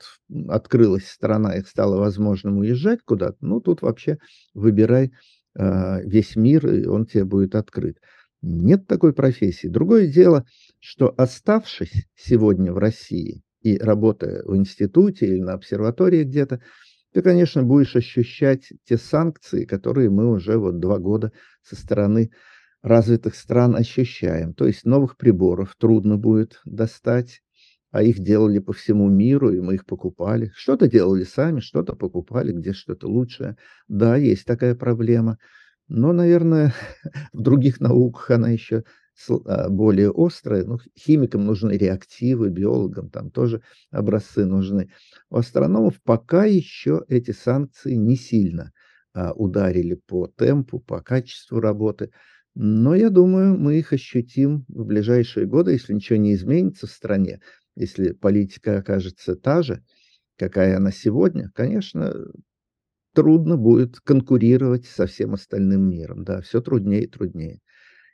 открылась 0.49 1.07
страна 1.07 1.57
и 1.57 1.63
стало 1.63 1.99
возможным 1.99 2.57
уезжать 2.57 3.01
куда-то, 3.05 3.37
ну, 3.43 3.61
тут 3.61 3.83
вообще 3.83 4.17
выбирай 4.55 5.13
э, 5.55 6.03
весь 6.07 6.37
мир, 6.37 6.67
и 6.67 6.87
он 6.87 7.05
тебе 7.05 7.27
будет 7.27 7.55
открыт. 7.55 7.99
Нет 8.41 8.87
такой 8.87 9.13
профессии. 9.13 9.69
Другое 9.69 10.07
дело, 10.07 10.47
что 10.81 11.13
оставшись 11.19 12.07
сегодня 12.17 12.73
в 12.73 12.79
России 12.79 13.43
и 13.61 13.77
работая 13.77 14.43
в 14.45 14.57
институте 14.57 15.27
или 15.27 15.41
на 15.41 15.53
обсерватории 15.53 16.25
где-то, 16.25 16.63
ты, 17.13 17.21
конечно, 17.21 17.63
будешь 17.63 17.95
ощущать 17.95 18.73
те 18.87 18.97
санкции, 18.97 19.67
которые 19.67 20.09
мы 20.09 20.31
уже 20.31 20.57
вот 20.57 20.81
два 20.81 20.99
года 20.99 21.31
со 21.63 21.77
стороны 21.77 22.31
развитых 22.81 23.35
стран 23.35 23.77
ощущаем. 23.77 24.55
То 24.55 24.67
есть 24.67 24.87
новых 24.87 25.19
приборов 25.19 25.77
трудно 25.79 26.17
будет 26.17 26.63
достать, 26.65 27.43
а 27.93 28.03
их 28.03 28.19
делали 28.19 28.59
по 28.59 28.73
всему 28.73 29.09
миру, 29.09 29.53
и 29.53 29.61
мы 29.61 29.75
их 29.75 29.87
покупали. 29.87 30.51
Что-то 30.57 30.89
делали 30.89 31.25
сами, 31.25 31.61
что-то 31.61 31.95
покупали, 31.95 32.51
где 32.53 32.73
что-то 32.73 33.07
лучшее. 33.07 33.57
Да, 33.87 34.17
есть 34.17 34.47
такая 34.47 34.75
проблема. 34.75 35.39
Но, 35.89 36.13
наверное, 36.15 36.75
в 37.35 37.43
других 37.43 37.81
науках 37.81 38.31
она 38.31 38.49
еще 38.49 38.85
а, 39.29 39.69
более 39.69 40.11
острое. 40.11 40.65
Ну, 40.65 40.79
химикам 40.99 41.45
нужны 41.45 41.73
реактивы, 41.73 42.49
биологам 42.49 43.11
там 43.11 43.31
тоже 43.31 43.61
образцы 43.91 44.47
нужны. 44.47 44.91
У 45.29 45.37
астрономов 45.37 46.01
пока 46.03 46.47
еще 46.47 47.05
эти 47.09 47.33
санкции 47.33 47.95
не 47.95 48.17
сильно 48.17 48.73
а, 49.13 49.33
ударили 49.33 50.01
по 50.07 50.29
темпу, 50.29 50.81
по 50.81 51.03
качеству 51.03 51.61
работы. 51.61 52.11
Но 52.55 52.95
я 52.95 53.11
думаю, 53.11 53.59
мы 53.59 53.79
их 53.79 53.93
ощутим 53.93 54.65
в 54.69 54.85
ближайшие 54.85 55.47
годы, 55.47 55.73
если 55.73 55.95
ничего 55.95 56.19
не 56.19 56.35
изменится 56.35 56.87
в 56.87 56.91
стране, 56.91 57.41
если 57.75 58.13
политика 58.13 58.79
окажется 58.79 59.37
та 59.37 59.63
же, 59.63 59.83
какая 60.37 60.77
она 60.77 60.91
сегодня, 60.91 61.51
конечно, 61.55 62.15
трудно 63.15 63.57
будет 63.57 64.01
конкурировать 64.01 64.87
со 64.87 65.07
всем 65.07 65.35
остальным 65.35 65.89
миром. 65.89 66.25
Да, 66.25 66.41
все 66.41 66.61
труднее 66.61 67.05
и 67.05 67.07
труднее. 67.07 67.61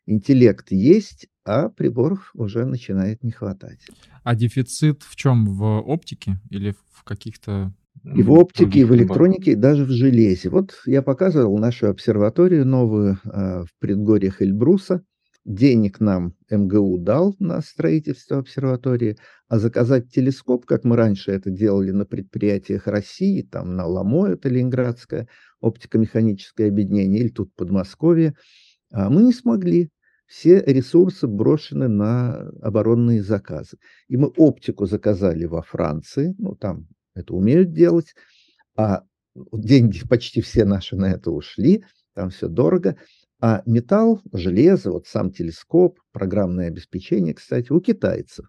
Интеллект 0.06 0.70
есть, 0.70 1.28
а 1.44 1.68
приборов 1.68 2.30
уже 2.34 2.64
начинает 2.64 3.22
не 3.22 3.30
хватать. 3.30 3.86
А 4.24 4.34
дефицит 4.34 5.02
в 5.02 5.16
чем? 5.16 5.44
В 5.44 5.80
оптике 5.80 6.40
или 6.50 6.74
в 6.90 7.04
каких-то 7.04 7.74
и 8.04 8.22
в 8.22 8.32
оптике, 8.32 8.80
и 8.80 8.84
в 8.84 8.94
электронике, 8.94 9.52
и 9.52 9.56
даже 9.56 9.84
в 9.84 9.90
железе. 9.90 10.50
Вот 10.50 10.80
я 10.86 11.02
показывал 11.02 11.58
нашу 11.58 11.88
обсерваторию 11.88 12.64
новую 12.64 13.18
э, 13.24 13.64
в 13.64 13.68
предгорьях 13.80 14.40
Эльбруса. 14.40 15.02
Денег 15.48 15.98
нам 15.98 16.34
МГУ 16.50 16.98
дал 16.98 17.34
на 17.38 17.62
строительство 17.62 18.36
обсерватории, 18.36 19.16
а 19.48 19.58
заказать 19.58 20.12
телескоп, 20.12 20.66
как 20.66 20.84
мы 20.84 20.94
раньше 20.94 21.30
это 21.30 21.48
делали 21.48 21.90
на 21.90 22.04
предприятиях 22.04 22.86
России, 22.86 23.40
там 23.40 23.74
на 23.74 23.86
Ламо, 23.86 24.26
это 24.28 24.50
Ленинградское 24.50 25.26
оптико-механическое 25.62 26.68
объединение, 26.68 27.22
или 27.22 27.30
тут 27.30 27.54
Подмосковье, 27.54 28.34
а 28.92 29.08
мы 29.08 29.22
не 29.22 29.32
смогли. 29.32 29.88
Все 30.26 30.62
ресурсы 30.66 31.26
брошены 31.26 31.88
на 31.88 32.50
оборонные 32.60 33.22
заказы. 33.22 33.78
И 34.08 34.18
мы 34.18 34.28
оптику 34.28 34.84
заказали 34.84 35.46
во 35.46 35.62
Франции, 35.62 36.34
ну 36.36 36.56
там 36.56 36.88
это 37.14 37.32
умеют 37.32 37.72
делать, 37.72 38.12
а 38.76 39.04
деньги 39.34 40.00
почти 40.10 40.42
все 40.42 40.66
наши 40.66 40.94
на 40.94 41.10
это 41.10 41.30
ушли, 41.30 41.84
там 42.14 42.28
все 42.28 42.48
дорого. 42.48 42.96
А 43.40 43.62
металл, 43.66 44.20
железо, 44.32 44.92
вот 44.92 45.06
сам 45.06 45.30
телескоп, 45.30 45.98
программное 46.12 46.68
обеспечение, 46.68 47.34
кстати, 47.34 47.70
у 47.70 47.80
китайцев. 47.80 48.46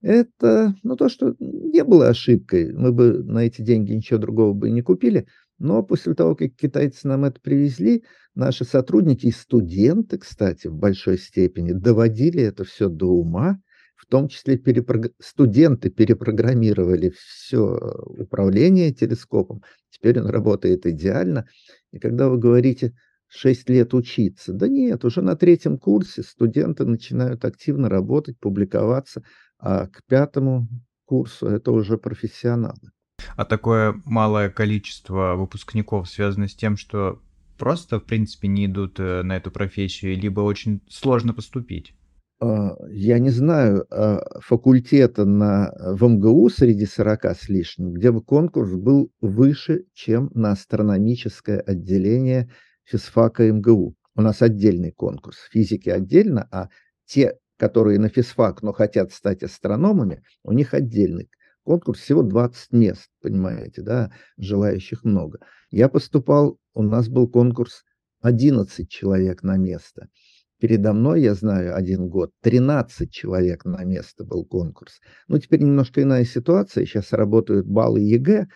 Это, 0.00 0.74
ну, 0.82 0.96
то, 0.96 1.08
что 1.08 1.34
не 1.38 1.84
было 1.84 2.08
ошибкой. 2.08 2.72
Мы 2.72 2.92
бы 2.92 3.22
на 3.22 3.40
эти 3.40 3.62
деньги 3.62 3.92
ничего 3.92 4.18
другого 4.18 4.52
бы 4.52 4.70
не 4.70 4.82
купили. 4.82 5.26
Но 5.58 5.82
после 5.82 6.14
того, 6.14 6.34
как 6.36 6.54
китайцы 6.56 7.06
нам 7.06 7.24
это 7.24 7.40
привезли, 7.40 8.04
наши 8.34 8.64
сотрудники 8.64 9.26
и 9.26 9.30
студенты, 9.30 10.18
кстати, 10.18 10.66
в 10.66 10.74
большой 10.74 11.18
степени 11.18 11.72
доводили 11.72 12.42
это 12.42 12.64
все 12.64 12.88
до 12.88 13.06
ума 13.06 13.58
в 14.04 14.06
том 14.06 14.28
числе 14.28 14.58
перепрог... 14.58 15.06
студенты 15.18 15.88
перепрограммировали 15.88 17.14
все 17.16 17.78
управление 18.06 18.92
телескопом, 18.92 19.62
теперь 19.90 20.20
он 20.20 20.26
работает 20.26 20.84
идеально. 20.84 21.46
И 21.90 21.98
когда 21.98 22.28
вы 22.28 22.38
говорите 22.38 22.94
6 23.34 23.68
лет 23.68 23.94
учиться, 23.94 24.52
да 24.52 24.68
нет, 24.68 25.04
уже 25.04 25.22
на 25.22 25.36
третьем 25.36 25.78
курсе 25.78 26.22
студенты 26.22 26.84
начинают 26.84 27.44
активно 27.44 27.88
работать, 27.88 28.38
публиковаться, 28.38 29.22
а 29.58 29.88
к 29.88 30.02
пятому 30.06 30.68
курсу 31.04 31.46
это 31.46 31.72
уже 31.72 31.98
профессионалы. 31.98 32.90
А 33.36 33.44
такое 33.44 34.00
малое 34.04 34.50
количество 34.50 35.34
выпускников 35.36 36.08
связано 36.08 36.48
с 36.48 36.54
тем, 36.54 36.76
что 36.76 37.20
просто, 37.58 37.98
в 37.98 38.04
принципе, 38.04 38.48
не 38.48 38.66
идут 38.66 39.00
э, 39.00 39.22
на 39.22 39.36
эту 39.36 39.50
профессию, 39.50 40.18
либо 40.18 40.40
очень 40.40 40.80
сложно 40.88 41.32
поступить? 41.34 41.94
А, 42.40 42.76
я 42.90 43.18
не 43.18 43.30
знаю 43.30 43.86
а, 43.90 44.40
факультета 44.40 45.24
на, 45.24 45.72
в 45.78 46.06
МГУ 46.06 46.50
среди 46.50 46.86
40 46.86 47.24
с 47.24 47.48
лишним, 47.48 47.92
где 47.92 48.12
бы 48.12 48.22
конкурс 48.22 48.72
был 48.72 49.10
выше, 49.20 49.84
чем 49.94 50.30
на 50.34 50.52
астрономическое 50.52 51.60
отделение 51.60 52.50
физфака 52.84 53.50
МГУ. 53.50 53.94
У 54.16 54.22
нас 54.22 54.42
отдельный 54.42 54.92
конкурс, 54.92 55.38
физики 55.50 55.88
отдельно, 55.88 56.48
а 56.50 56.68
те, 57.06 57.38
которые 57.56 57.98
на 57.98 58.08
физфак, 58.08 58.62
но 58.62 58.72
хотят 58.72 59.12
стать 59.12 59.42
астрономами, 59.42 60.22
у 60.42 60.52
них 60.52 60.74
отдельный 60.74 61.30
конкурс, 61.64 62.00
всего 62.00 62.22
20 62.22 62.72
мест, 62.72 63.08
понимаете, 63.20 63.82
да, 63.82 64.12
желающих 64.36 65.04
много. 65.04 65.40
Я 65.70 65.88
поступал, 65.88 66.58
у 66.74 66.82
нас 66.82 67.08
был 67.08 67.28
конкурс 67.28 67.84
11 68.20 68.88
человек 68.88 69.42
на 69.42 69.56
место– 69.56 70.08
Передо 70.64 70.94
мной, 70.94 71.20
я 71.20 71.34
знаю, 71.34 71.76
один 71.76 72.08
год, 72.08 72.30
13 72.40 73.10
человек 73.10 73.66
на 73.66 73.84
место 73.84 74.24
был 74.24 74.46
конкурс. 74.46 75.00
Ну, 75.28 75.38
теперь 75.38 75.60
немножко 75.60 76.00
иная 76.00 76.24
ситуация. 76.24 76.86
Сейчас 76.86 77.12
работают 77.12 77.66
баллы 77.66 78.00
ЕГЭ. 78.00 78.46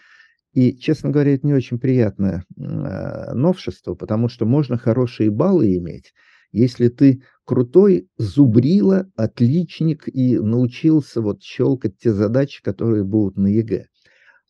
И, 0.59 0.77
честно 0.77 1.11
говоря, 1.11 1.35
это 1.35 1.47
не 1.47 1.55
очень 1.55 1.79
приятное 1.79 2.45
э, 2.57 3.33
новшество, 3.33 3.95
потому 3.95 4.29
что 4.29 4.45
можно 4.45 4.77
хорошие 4.77 5.31
баллы 5.31 5.77
иметь, 5.77 6.13
если 6.51 6.89
ты 6.89 7.23
крутой 7.45 8.09
зубрила, 8.17 9.09
отличник 9.15 10.09
и 10.09 10.37
научился 10.37 11.21
вот 11.21 11.45
щелкать 11.45 11.99
те 11.99 12.13
задачи, 12.13 12.61
которые 12.61 13.05
будут 13.05 13.37
на 13.37 13.47
ЕГЭ. 13.47 13.87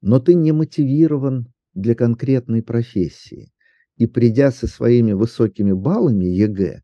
Но 0.00 0.18
ты 0.18 0.32
не 0.32 0.52
мотивирован 0.52 1.52
для 1.74 1.94
конкретной 1.94 2.62
профессии. 2.62 3.52
И 3.98 4.06
придя 4.06 4.50
со 4.50 4.66
своими 4.66 5.12
высокими 5.12 5.72
баллами 5.72 6.24
ЕГЭ, 6.24 6.80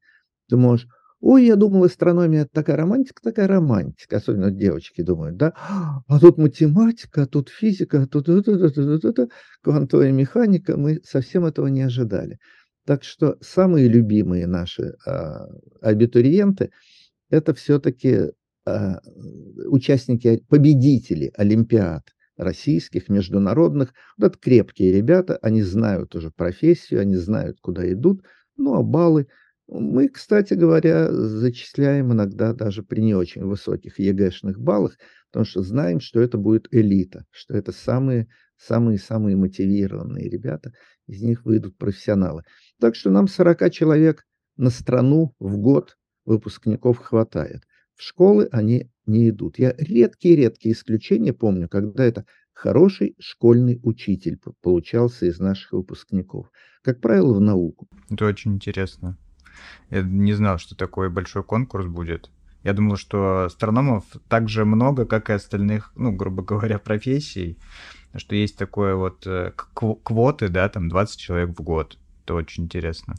ты 0.51 0.59
можешь, 0.59 0.87
ой, 1.25 1.47
я 1.47 1.57
думал, 1.57 1.85
астрономия 1.85 2.47
такая 2.53 2.77
романтика, 2.77 3.23
такая 3.23 3.49
романтика, 3.49 4.19
особенно 4.19 4.51
девочки 4.51 5.01
думают, 5.01 5.39
да, 5.39 5.55
а 5.57 6.21
тут 6.21 6.37
математика, 6.37 7.23
а 7.23 7.27
тут 7.27 7.49
физика, 7.49 8.03
а 8.03 8.07
тут 8.07 8.29
квантовая 9.63 10.13
механика, 10.13 10.77
мы 10.77 11.01
совсем 11.03 11.47
этого 11.47 11.69
не 11.69 11.81
ожидали. 11.81 12.39
Так 12.87 13.05
что 13.05 13.39
самые 13.41 13.89
любимые 13.89 14.47
наши 14.47 14.97
а, 15.07 15.47
абитуриенты 15.81 16.71
это 17.31 17.55
все-таки 17.55 18.33
а, 18.67 19.01
участники, 19.67 20.45
победители 20.51 21.33
Олимпиад 21.39 22.03
российских, 22.37 23.09
международных. 23.09 23.95
Вот 24.19 24.27
это 24.27 24.39
крепкие 24.39 24.93
ребята, 24.93 25.39
они 25.41 25.63
знают 25.63 26.15
уже 26.15 26.31
профессию, 26.31 27.01
они 27.01 27.17
знают, 27.17 27.61
куда 27.63 27.91
идут, 27.91 28.23
ну 28.59 28.75
а 28.75 28.83
баллы– 28.83 29.27
мы, 29.67 30.09
кстати 30.09 30.55
говоря, 30.55 31.11
зачисляем 31.11 32.13
иногда 32.13 32.53
даже 32.53 32.83
при 32.83 33.01
не 33.01 33.15
очень 33.15 33.45
высоких 33.45 33.99
ЕГЭшных 33.99 34.61
баллах, 34.61 34.97
потому 35.31 35.47
что 35.47 35.63
знаем, 35.63 36.01
что 36.01 36.21
это 36.21 36.39
будет 36.39 36.69
элита, 36.71 37.25
что 37.31 37.55
это 37.55 37.73
самые 37.73 38.29
самые-самые 38.57 39.37
мотивированные 39.37 40.29
ребята, 40.29 40.73
из 41.07 41.23
них 41.23 41.45
выйдут 41.45 41.77
профессионалы. 41.77 42.43
Так 42.81 42.95
что 42.95 43.11
нам 43.11 43.29
40 43.29 43.71
человек 43.71 44.25
на 44.57 44.71
страну 44.71 45.35
в 45.39 45.57
год 45.57 45.97
выпускников 46.25 46.99
хватает. 46.99 47.63
В 47.95 48.03
школы 48.03 48.49
они 48.51 48.91
не 49.07 49.29
идут. 49.31 49.59
Я 49.59 49.75
редкие-редкие 49.77 50.75
исключения 50.75 51.33
помню, 51.33 51.69
когда 51.69 52.05
это 52.05 52.25
хороший 52.53 53.15
школьный 53.19 53.81
учитель 53.83 54.39
получался 54.63 55.27
из 55.27 55.39
наших 55.39 55.73
выпускников. 55.73 56.51
Как 56.83 57.01
правило, 57.01 57.35
в 57.35 57.41
науку. 57.41 57.89
Это 58.11 58.27
очень 58.27 58.55
интересно. 58.55 59.19
Я 59.91 60.03
не 60.03 60.33
знал, 60.33 60.59
что 60.59 60.77
такой 60.77 61.11
большой 61.11 61.45
конкурс 61.45 61.87
будет. 61.87 62.31
Я 62.65 62.73
думал, 62.73 62.97
что 62.97 63.45
астрономов 63.45 64.05
так 64.29 64.49
же 64.49 64.65
много, 64.65 65.05
как 65.05 65.29
и 65.29 65.35
остальных, 65.35 65.93
ну, 65.97 66.13
грубо 66.13 66.43
говоря, 66.43 66.79
профессий, 66.79 67.59
что 68.17 68.35
есть 68.35 68.57
такое 68.57 68.95
вот 68.95 69.27
э, 69.27 69.53
квоты, 69.53 70.49
да, 70.49 70.69
там 70.71 70.89
20 70.89 71.21
человек 71.21 71.51
в 71.51 71.63
год. 71.63 71.99
Это 72.25 72.35
очень 72.35 72.65
интересно. 72.65 73.17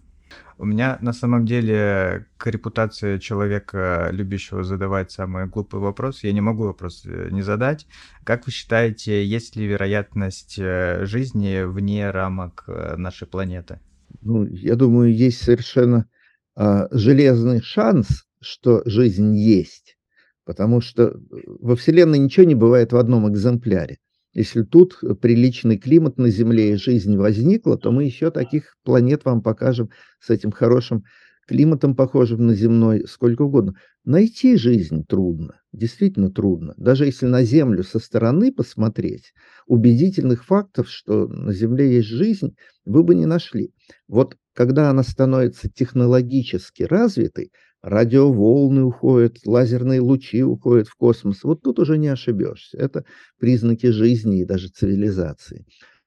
У 0.57 0.65
меня 0.65 0.97
на 1.01 1.13
самом 1.13 1.45
деле 1.45 2.25
к 2.37 2.47
репутации 2.47 3.19
человека, 3.19 4.09
любящего 4.11 4.63
задавать 4.63 5.11
самые 5.11 5.45
глупые 5.45 5.81
вопросы, 5.81 6.25
я 6.25 6.33
не 6.33 6.41
могу 6.41 6.63
вопрос 6.63 7.03
э, 7.05 7.29
не 7.29 7.43
задать. 7.43 7.85
Как 8.23 8.47
вы 8.47 8.51
считаете, 8.51 9.23
есть 9.23 9.55
ли 9.55 9.67
вероятность 9.67 10.55
э, 10.57 11.05
жизни 11.05 11.63
вне 11.63 12.09
рамок 12.09 12.63
нашей 12.97 13.27
планеты? 13.27 13.79
Ну, 14.21 14.43
я 14.45 14.75
думаю, 14.75 15.13
есть 15.13 15.43
совершенно 15.43 16.07
железный 16.55 17.61
шанс, 17.61 18.25
что 18.41 18.81
жизнь 18.85 19.35
есть, 19.35 19.97
потому 20.45 20.81
что 20.81 21.19
во 21.59 21.75
Вселенной 21.75 22.19
ничего 22.19 22.45
не 22.45 22.55
бывает 22.55 22.93
в 22.93 22.97
одном 22.97 23.29
экземпляре. 23.31 23.97
Если 24.33 24.63
тут 24.63 24.99
приличный 25.21 25.77
климат 25.77 26.17
на 26.17 26.29
Земле 26.29 26.73
и 26.73 26.75
жизнь 26.75 27.15
возникла, 27.15 27.77
то 27.77 27.91
мы 27.91 28.03
еще 28.03 28.31
таких 28.31 28.75
планет 28.83 29.23
вам 29.23 29.41
покажем 29.41 29.89
с 30.19 30.29
этим 30.29 30.51
хорошим 30.51 31.03
климатом, 31.47 31.95
похожим 31.95 32.45
на 32.47 32.53
земной, 32.53 33.05
сколько 33.07 33.43
угодно. 33.43 33.75
Найти 34.03 34.57
жизнь 34.57 35.05
трудно, 35.07 35.61
действительно 35.71 36.29
трудно. 36.31 36.73
Даже 36.77 37.05
если 37.05 37.27
на 37.27 37.43
Землю 37.43 37.83
со 37.83 37.99
стороны 37.99 38.51
посмотреть, 38.51 39.33
убедительных 39.67 40.43
фактов, 40.43 40.89
что 40.89 41.27
на 41.27 41.53
Земле 41.53 41.95
есть 41.95 42.07
жизнь, 42.07 42.55
вы 42.83 43.03
бы 43.03 43.15
не 43.15 43.25
нашли. 43.25 43.73
Вот 44.07 44.37
когда 44.55 44.89
она 44.89 45.03
становится 45.03 45.69
технологически 45.69 46.83
развитой, 46.83 47.51
радиоволны 47.83 48.83
уходят, 48.83 49.37
лазерные 49.45 50.01
лучи 50.01 50.43
уходят 50.43 50.87
в 50.87 50.95
космос. 50.95 51.43
Вот 51.43 51.61
тут 51.61 51.77
уже 51.77 51.97
не 51.97 52.07
ошибешься. 52.07 52.77
Это 52.77 53.03
признаки 53.37 53.87
жизни 53.87 54.41
и 54.41 54.45
даже 54.45 54.69
цивилизации. 54.69 55.65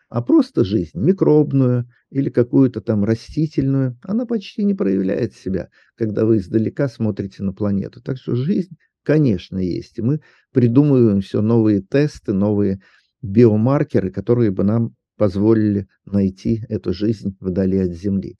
А 0.08 0.22
просто 0.22 0.64
жизнь, 0.64 0.98
микробную 0.98 1.86
или 2.10 2.30
какую-то 2.30 2.80
там 2.80 3.04
растительную, 3.04 3.98
она 4.02 4.24
почти 4.24 4.64
не 4.64 4.74
проявляет 4.74 5.34
себя, 5.34 5.68
когда 5.94 6.24
вы 6.24 6.38
издалека 6.38 6.88
смотрите 6.88 7.42
на 7.42 7.52
планету. 7.52 8.00
Так 8.00 8.16
что 8.16 8.34
жизнь, 8.34 8.76
конечно, 9.02 9.58
есть. 9.58 9.98
И 9.98 10.02
мы 10.02 10.20
придумываем 10.52 11.20
все 11.20 11.42
новые 11.42 11.82
тесты, 11.82 12.32
новые 12.32 12.80
биомаркеры, 13.20 14.10
которые 14.10 14.50
бы 14.50 14.64
нам 14.64 14.94
позволили 15.18 15.88
найти 16.06 16.64
эту 16.68 16.94
жизнь 16.94 17.36
вдали 17.40 17.78
от 17.78 17.92
Земли. 17.92 18.36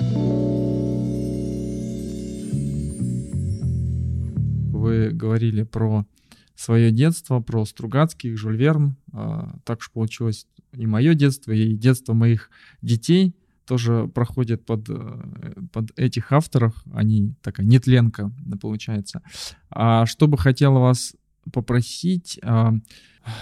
Вы 4.73 5.11
говорили 5.11 5.65
про 5.65 6.07
свое 6.55 6.91
детство, 6.91 7.41
про 7.41 7.65
Стругацких, 7.65 8.39
Жюль 8.39 8.57
Верн. 8.57 8.97
А, 9.13 9.59
так 9.65 9.83
же 9.83 9.91
получилось 9.93 10.47
и 10.73 10.87
мое 10.87 11.15
детство, 11.15 11.53
и 11.53 11.75
детство 11.75 12.15
моих 12.15 12.51
детей 12.81 13.35
тоже 13.67 14.09
проходит 14.15 14.65
под, 14.65 14.89
э, 14.89 15.55
под 15.73 15.91
этих 15.99 16.33
авторов. 16.33 16.75
Они 16.93 17.35
такая 17.43 17.67
нетленка 17.67 18.33
получается. 18.61 19.23
А 19.69 20.07
что 20.07 20.27
бы 20.27 20.39
хотела 20.39 20.79
вас 20.79 21.15
попросить, 21.53 22.39
а, 22.43 22.73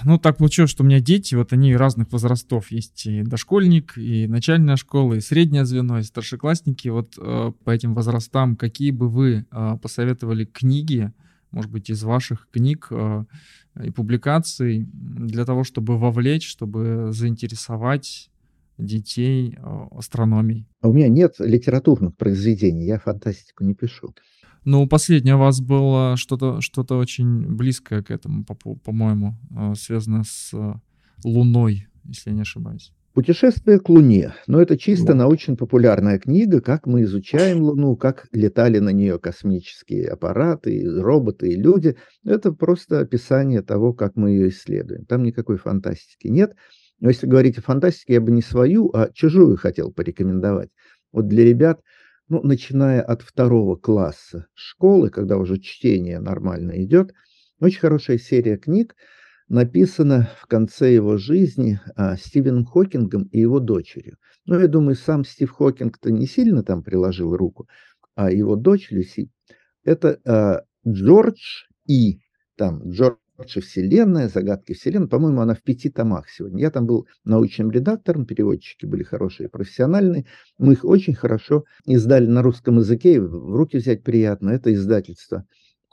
ну, 0.04 0.18
так 0.18 0.38
получилось, 0.38 0.70
что 0.70 0.82
у 0.82 0.86
меня 0.86 1.00
дети, 1.00 1.34
вот 1.34 1.52
они 1.52 1.76
разных 1.76 2.10
возрастов. 2.12 2.70
Есть 2.70 3.06
и 3.06 3.22
дошкольник, 3.22 3.96
и 3.96 4.26
начальная 4.26 4.76
школа, 4.76 5.14
и 5.14 5.20
среднее 5.20 5.64
звено, 5.64 5.98
и 5.98 6.02
старшеклассники. 6.02 6.88
Вот 6.88 7.14
э, 7.18 7.52
по 7.64 7.70
этим 7.70 7.94
возрастам 7.94 8.56
какие 8.56 8.90
бы 8.90 9.08
вы 9.08 9.46
э, 9.50 9.78
посоветовали 9.80 10.44
книги, 10.44 11.12
может 11.52 11.70
быть, 11.70 11.90
из 11.90 12.02
ваших 12.02 12.48
книг 12.50 12.90
и 13.82 13.90
публикаций 13.90 14.86
для 14.92 15.44
того, 15.44 15.64
чтобы 15.64 15.96
вовлечь, 15.96 16.46
чтобы 16.46 17.12
заинтересовать 17.12 18.30
детей 18.76 19.56
астрономией? 19.92 20.66
А 20.82 20.88
у 20.88 20.92
меня 20.92 21.08
нет 21.08 21.36
литературных 21.38 22.16
произведений, 22.16 22.84
я 22.84 22.98
фантастику 22.98 23.64
не 23.64 23.74
пишу. 23.74 24.12
Ну, 24.66 24.88
последнее 24.88 25.36
у 25.36 25.38
вас 25.38 25.60
было 25.60 26.16
что-то 26.16 26.60
что 26.60 26.82
очень 26.98 27.46
близкое 27.46 28.02
к 28.02 28.10
этому, 28.10 28.44
по-моему, 28.44 29.36
по 29.54 29.72
э, 29.72 29.74
связано 29.76 30.24
с 30.24 30.50
э, 30.52 30.74
Луной, 31.24 31.86
если 32.02 32.30
я 32.30 32.34
не 32.34 32.42
ошибаюсь. 32.42 32.92
Путешествие 33.14 33.78
к 33.78 33.88
Луне. 33.88 34.34
Но 34.48 34.60
это 34.60 34.76
чисто 34.76 35.12
да. 35.12 35.14
научно-популярная 35.14 36.18
книга, 36.18 36.60
как 36.60 36.88
мы 36.88 37.04
изучаем 37.04 37.62
Луну, 37.62 37.94
как 37.94 38.26
летали 38.32 38.80
на 38.80 38.90
нее 38.90 39.20
космические 39.20 40.08
аппараты, 40.08 40.84
роботы 41.00 41.50
и 41.50 41.56
люди. 41.56 41.96
Это 42.24 42.50
просто 42.50 42.98
описание 42.98 43.62
того, 43.62 43.92
как 43.92 44.16
мы 44.16 44.30
ее 44.30 44.48
исследуем. 44.48 45.04
Там 45.04 45.22
никакой 45.22 45.58
фантастики 45.58 46.26
нет. 46.26 46.56
Но 46.98 47.10
если 47.10 47.28
говорить 47.28 47.56
о 47.58 47.62
фантастике, 47.62 48.14
я 48.14 48.20
бы 48.20 48.32
не 48.32 48.42
свою, 48.42 48.90
а 48.92 49.10
чужую 49.14 49.58
хотел 49.58 49.92
порекомендовать. 49.92 50.70
Вот 51.12 51.28
для 51.28 51.44
ребят– 51.44 51.82
ну, 52.28 52.42
начиная 52.42 53.02
от 53.02 53.22
второго 53.22 53.76
класса 53.76 54.46
школы, 54.54 55.10
когда 55.10 55.36
уже 55.36 55.58
чтение 55.58 56.18
нормально 56.18 56.82
идет, 56.84 57.12
очень 57.60 57.80
хорошая 57.80 58.18
серия 58.18 58.56
книг, 58.56 58.94
написана 59.48 60.28
в 60.40 60.46
конце 60.46 60.92
его 60.92 61.16
жизни 61.18 61.80
а, 61.94 62.16
Стивеном 62.16 62.64
Хокингом 62.64 63.24
и 63.24 63.40
его 63.40 63.60
дочерью. 63.60 64.16
Ну, 64.44 64.58
я 64.58 64.66
думаю, 64.66 64.96
сам 64.96 65.24
Стив 65.24 65.50
Хокинг-то 65.50 66.10
не 66.10 66.26
сильно 66.26 66.62
там 66.62 66.82
приложил 66.82 67.36
руку, 67.36 67.68
а 68.14 68.30
его 68.30 68.56
дочь 68.56 68.90
Люси. 68.90 69.30
Это 69.84 70.20
а, 70.24 70.62
Джордж 70.86 71.66
И. 71.86 72.20
Там 72.56 72.90
Джордж 72.90 73.18
Вообще 73.36 73.60
Вселенная, 73.60 74.28
загадки 74.28 74.72
Вселенной. 74.72 75.08
По-моему, 75.08 75.42
она 75.42 75.54
в 75.54 75.62
пяти 75.62 75.90
томах 75.90 76.28
сегодня. 76.30 76.60
Я 76.60 76.70
там 76.70 76.86
был 76.86 77.06
научным 77.24 77.70
редактором, 77.70 78.24
переводчики 78.24 78.86
были 78.86 79.02
хорошие, 79.02 79.50
профессиональные. 79.50 80.24
Мы 80.58 80.72
их 80.72 80.84
очень 80.84 81.14
хорошо 81.14 81.64
издали 81.84 82.26
на 82.26 82.42
русском 82.42 82.78
языке, 82.78 83.20
в 83.20 83.54
руки 83.54 83.76
взять 83.76 84.02
приятно. 84.02 84.50
Это 84.50 84.72
издательство 84.72 85.44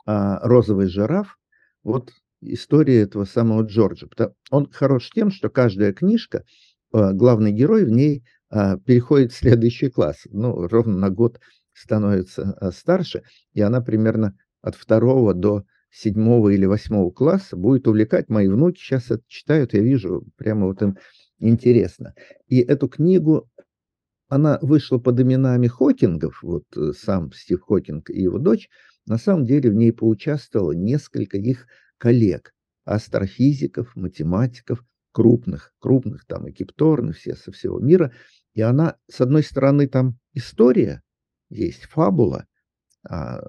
а, 0.06 0.40
«Розовый 0.46 0.86
жираф». 0.88 1.38
Вот 1.82 2.12
история 2.40 3.02
этого 3.02 3.24
самого 3.24 3.62
Джорджа. 3.62 4.08
Он 4.50 4.70
хорош 4.70 5.10
тем, 5.14 5.30
что 5.30 5.50
каждая 5.50 5.92
книжка, 5.92 6.44
а, 6.92 7.12
главный 7.12 7.52
герой 7.52 7.84
в 7.84 7.90
ней 7.90 8.24
а, 8.48 8.78
переходит 8.78 9.32
в 9.32 9.36
следующий 9.36 9.90
класс. 9.90 10.22
Ну, 10.30 10.66
ровно 10.66 10.96
на 10.96 11.10
год 11.10 11.40
становится 11.74 12.56
старше, 12.74 13.22
и 13.52 13.60
она 13.60 13.82
примерно 13.82 14.34
от 14.62 14.76
второго 14.76 15.34
до 15.34 15.64
седьмого 15.94 16.48
или 16.48 16.66
восьмого 16.66 17.10
класса 17.10 17.56
будет 17.56 17.86
увлекать. 17.86 18.28
Мои 18.28 18.48
внуки 18.48 18.80
сейчас 18.80 19.10
это 19.10 19.22
читают, 19.28 19.74
я 19.74 19.80
вижу, 19.80 20.26
прямо 20.36 20.66
вот 20.66 20.82
им 20.82 20.98
интересно. 21.38 22.14
И 22.48 22.58
эту 22.58 22.88
книгу, 22.88 23.48
она 24.28 24.58
вышла 24.60 24.98
под 24.98 25.20
именами 25.20 25.68
Хокингов, 25.68 26.42
вот 26.42 26.64
э, 26.76 26.92
сам 26.98 27.32
Стив 27.32 27.62
Хокинг 27.62 28.10
и 28.10 28.20
его 28.20 28.38
дочь, 28.38 28.68
на 29.06 29.18
самом 29.18 29.44
деле 29.44 29.70
в 29.70 29.74
ней 29.74 29.92
поучаствовало 29.92 30.72
несколько 30.72 31.38
их 31.38 31.66
коллег, 31.98 32.52
астрофизиков, 32.84 33.94
математиков, 33.94 34.84
крупных, 35.12 35.72
крупных 35.78 36.24
там 36.26 36.48
и 36.48 36.52
Кипторны, 36.52 37.12
все 37.12 37.36
со 37.36 37.52
всего 37.52 37.78
мира. 37.78 38.12
И 38.54 38.62
она, 38.62 38.96
с 39.08 39.20
одной 39.20 39.44
стороны, 39.44 39.86
там 39.86 40.18
история, 40.32 41.02
есть 41.50 41.84
фабула, 41.84 42.46
а 43.08 43.40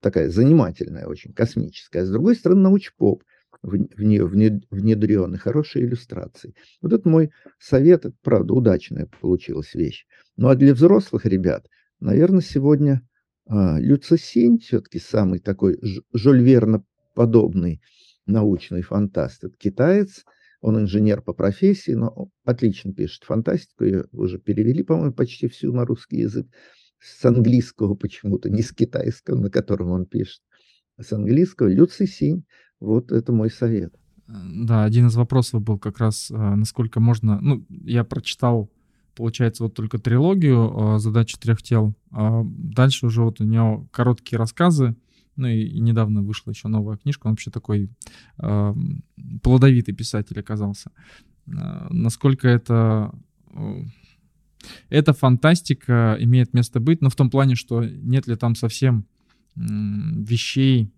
такая 0.00 0.28
занимательная, 0.30 1.06
очень 1.06 1.32
космическая, 1.32 2.04
с 2.04 2.10
другой 2.10 2.36
стороны 2.36 2.62
научпоп, 2.62 3.22
в, 3.62 3.70
в 3.70 4.02
нее 4.02 4.26
внедренный, 4.26 5.38
хорошие 5.38 5.84
иллюстрации. 5.84 6.54
Вот 6.80 6.92
это 6.92 7.08
мой 7.08 7.30
совет, 7.58 8.04
это 8.04 8.16
правда 8.22 8.54
удачная 8.54 9.08
получилась 9.20 9.74
вещь. 9.74 10.04
Ну 10.36 10.48
а 10.48 10.56
для 10.56 10.74
взрослых 10.74 11.26
ребят, 11.26 11.66
наверное, 12.00 12.40
сегодня 12.40 13.02
а, 13.46 13.78
Люцисень 13.78 14.58
все-таки 14.58 14.98
самый 14.98 15.38
такой 15.38 15.78
Жольверно 16.12 16.84
подобный 17.14 17.80
научный 18.26 18.82
фантаст. 18.82 19.44
Это 19.44 19.56
китаец, 19.56 20.24
он 20.60 20.78
инженер 20.78 21.22
по 21.22 21.32
профессии, 21.32 21.92
но 21.92 22.30
отлично 22.44 22.92
пишет 22.92 23.24
фантастику, 23.24 23.84
ее 23.84 24.04
уже 24.12 24.38
перевели, 24.38 24.82
по-моему, 24.82 25.12
почти 25.12 25.48
всю 25.48 25.72
на 25.72 25.84
русский 25.84 26.18
язык 26.18 26.46
с 27.02 27.24
английского 27.24 27.94
почему-то, 27.94 28.48
не 28.48 28.62
с 28.62 28.72
китайского, 28.72 29.40
на 29.40 29.50
котором 29.50 29.90
он 29.90 30.06
пишет, 30.06 30.40
а 30.96 31.02
с 31.02 31.12
английского 31.12 31.68
Люци 31.68 32.06
Синь. 32.06 32.44
Вот 32.80 33.12
это 33.12 33.32
мой 33.32 33.50
совет. 33.50 33.94
Э, 34.28 34.32
да, 34.64 34.84
один 34.84 35.08
из 35.08 35.16
вопросов 35.16 35.62
был 35.62 35.78
как 35.78 35.98
раз, 35.98 36.30
э, 36.30 36.34
насколько 36.34 37.00
можно... 37.00 37.40
Ну, 37.40 37.66
я 37.68 38.04
прочитал, 38.04 38.70
получается, 39.14 39.64
вот 39.64 39.74
только 39.74 39.98
трилогию 39.98 40.94
э, 40.96 40.98
«Задача 40.98 41.38
трех 41.38 41.62
тел», 41.62 41.94
а 42.10 42.42
дальше 42.44 43.06
уже 43.06 43.22
вот 43.22 43.40
у 43.40 43.44
него 43.44 43.88
короткие 43.90 44.38
рассказы, 44.38 44.96
ну 45.34 45.48
и, 45.48 45.80
недавно 45.80 46.22
вышла 46.22 46.50
еще 46.50 46.68
новая 46.68 46.98
книжка, 46.98 47.26
он 47.26 47.32
вообще 47.32 47.50
такой 47.50 47.90
э, 48.38 48.74
плодовитый 49.42 49.94
писатель 49.94 50.38
оказался. 50.38 50.92
Насколько 51.44 52.46
это 52.46 53.12
эта 54.88 55.12
фантастика 55.12 56.16
имеет 56.20 56.54
место 56.54 56.80
быть, 56.80 57.00
но 57.00 57.10
в 57.10 57.16
том 57.16 57.30
плане, 57.30 57.54
что 57.54 57.84
нет 57.84 58.26
ли 58.26 58.36
там 58.36 58.54
совсем 58.54 59.06
вещей, 59.56 60.90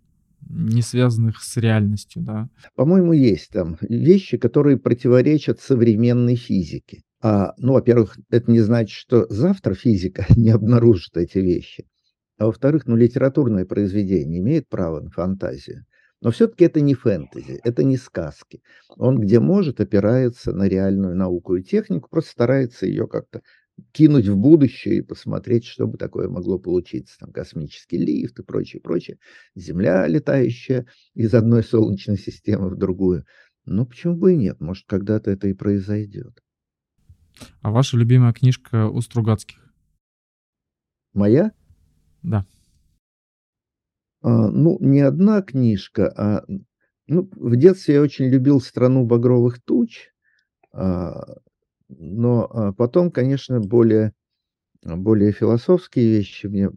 не 0.49 0.83
связанных 0.83 1.43
с 1.43 1.57
реальностью, 1.57 2.23
да? 2.23 2.49
По-моему, 2.75 3.12
есть 3.12 3.51
там 3.51 3.77
вещи, 3.81 4.37
которые 4.37 4.77
противоречат 4.77 5.61
современной 5.61 6.37
физике. 6.37 7.03
А, 7.23 7.55
ну, 7.57 7.73
во-первых, 7.73 8.19
это 8.31 8.51
не 8.51 8.61
значит, 8.61 8.97
что 8.97 9.27
завтра 9.31 9.75
физика 9.75 10.27
не 10.37 10.51
обнаружит 10.51 11.17
эти 11.17 11.39
вещи. 11.39 11.87
А 12.37 12.47
во-вторых, 12.47 12.87
ну, 12.87 12.97
литературное 12.97 13.65
произведение 13.65 14.41
имеет 14.41 14.69
право 14.69 15.01
на 15.01 15.11
фантазию. 15.11 15.85
Но 16.25 16.31
все-таки 16.31 16.64
это 16.64 16.81
не 16.81 16.95
фэнтези, 16.95 17.61
это 17.64 17.85
не 17.85 17.99
сказки. 17.99 18.62
Он 18.97 19.20
где 19.20 19.41
может 19.41 19.79
опирается 19.79 20.53
на 20.53 20.66
реальную 20.66 21.14
науку 21.14 21.57
и 21.57 21.62
технику, 21.62 22.09
просто 22.09 22.31
старается 22.31 22.87
ее 22.87 23.07
как-то 23.07 23.43
кинуть 23.93 24.29
в 24.29 24.37
будущее 24.37 24.97
и 24.97 25.03
посмотреть, 25.03 25.66
что 25.66 25.87
бы 25.87 25.99
такое 25.99 26.31
могло 26.31 26.59
получиться. 26.59 27.18
Там 27.18 27.31
космический 27.31 27.99
лифт 27.99 28.39
и 28.39 28.43
прочее, 28.43 28.81
прочее. 28.81 29.18
Земля, 29.55 30.07
летающая 30.07 30.87
из 31.12 31.35
одной 31.35 31.62
солнечной 31.62 32.16
системы 32.16 32.70
в 32.70 32.79
другую. 32.79 33.27
Ну, 33.66 33.85
почему 33.85 34.16
бы 34.16 34.33
и 34.33 34.37
нет? 34.37 34.62
Может, 34.62 34.87
когда-то 34.87 35.31
это 35.31 35.49
и 35.49 35.53
произойдет. 35.53 36.43
А 37.61 37.70
ваша 37.70 37.99
любимая 37.99 38.33
книжка 38.33 38.89
у 38.89 38.99
Стругацких? 39.03 39.59
Моя? 41.12 41.53
Да. 42.22 42.47
А, 44.25 44.49
ну, 44.49 44.79
не 44.81 45.01
одна 45.01 45.43
книжка, 45.43 46.11
а 46.16 46.45
ну, 47.07 47.29
в 47.37 47.57
детстве 47.57 47.97
я 47.97 48.01
очень 48.01 48.25
любил 48.25 48.59
«Страну 48.59 49.05
багровых 49.05 49.62
туч», 49.62 50.09
а, 50.72 51.27
но 51.89 52.49
а, 52.51 52.72
потом, 52.72 53.11
конечно, 53.11 53.61
более, 53.61 54.14
более 54.83 55.31
философские 55.31 56.09
вещи 56.09 56.47
мне 56.47 56.70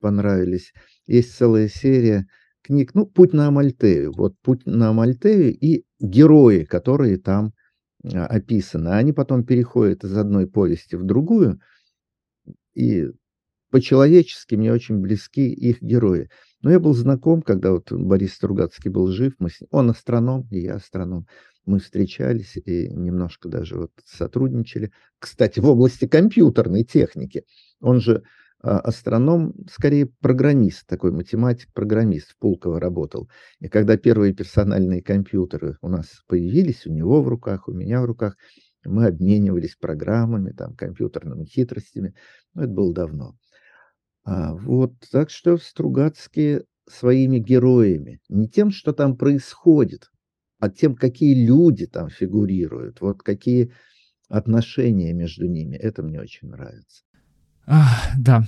понравились. 0.00 0.72
Есть 1.06 1.36
целая 1.36 1.68
серия 1.68 2.26
книг, 2.62 2.96
ну, 2.96 3.06
«Путь 3.06 3.32
на 3.32 3.46
Амальтею». 3.46 4.12
Вот 4.12 4.34
«Путь 4.42 4.66
на 4.66 4.88
Амальтею» 4.88 5.56
и 5.56 5.84
герои, 6.00 6.64
которые 6.64 7.18
там 7.18 7.52
описаны. 8.02 8.88
Они 8.88 9.12
потом 9.12 9.44
переходят 9.44 10.02
из 10.02 10.16
одной 10.16 10.48
повести 10.48 10.96
в 10.96 11.04
другую, 11.04 11.60
и 12.74 13.06
по-человечески 13.70 14.54
мне 14.54 14.72
очень 14.72 14.98
близки 15.00 15.52
их 15.52 15.82
герои. 15.82 16.28
Но 16.62 16.70
я 16.70 16.80
был 16.80 16.94
знаком, 16.94 17.42
когда 17.42 17.72
вот 17.72 17.92
Борис 17.92 18.34
Стругацкий 18.34 18.90
был 18.90 19.08
жив, 19.08 19.34
мы 19.38 19.50
с... 19.50 19.60
он 19.70 19.90
астроном, 19.90 20.48
и 20.50 20.60
я 20.60 20.74
астроном. 20.76 21.26
Мы 21.64 21.80
встречались 21.80 22.56
и 22.56 22.88
немножко 22.88 23.48
даже 23.48 23.76
вот 23.76 23.90
сотрудничали. 24.04 24.90
Кстати, 25.18 25.60
в 25.60 25.66
области 25.66 26.06
компьютерной 26.06 26.82
техники. 26.82 27.44
Он 27.80 28.00
же 28.00 28.22
а, 28.60 28.78
астроном, 28.80 29.54
скорее 29.70 30.06
программист, 30.06 30.86
такой 30.86 31.12
математик-программист, 31.12 32.30
в 32.30 32.38
Пулково 32.38 32.80
работал. 32.80 33.28
И 33.60 33.68
когда 33.68 33.96
первые 33.96 34.34
персональные 34.34 35.02
компьютеры 35.02 35.76
у 35.80 35.88
нас 35.88 36.24
появились, 36.26 36.86
у 36.86 36.92
него 36.92 37.22
в 37.22 37.28
руках, 37.28 37.68
у 37.68 37.72
меня 37.72 38.00
в 38.00 38.06
руках, 38.06 38.36
мы 38.84 39.06
обменивались 39.06 39.76
программами, 39.76 40.50
там, 40.50 40.74
компьютерными 40.74 41.44
хитростями. 41.44 42.14
Но 42.54 42.64
это 42.64 42.72
было 42.72 42.92
давно. 42.92 43.36
А, 44.28 44.52
вот, 44.52 44.92
так 45.10 45.30
что 45.30 45.56
Стругацкие 45.56 46.64
своими 46.86 47.38
героями, 47.38 48.20
не 48.28 48.46
тем, 48.46 48.70
что 48.70 48.92
там 48.92 49.16
происходит, 49.16 50.10
а 50.60 50.68
тем, 50.68 50.96
какие 50.96 51.46
люди 51.46 51.86
там 51.86 52.10
фигурируют, 52.10 53.00
вот 53.00 53.22
какие 53.22 53.72
отношения 54.28 55.14
между 55.14 55.46
ними, 55.46 55.76
это 55.76 56.02
мне 56.02 56.20
очень 56.20 56.48
нравится. 56.48 57.04
А, 57.66 57.86
да, 58.18 58.44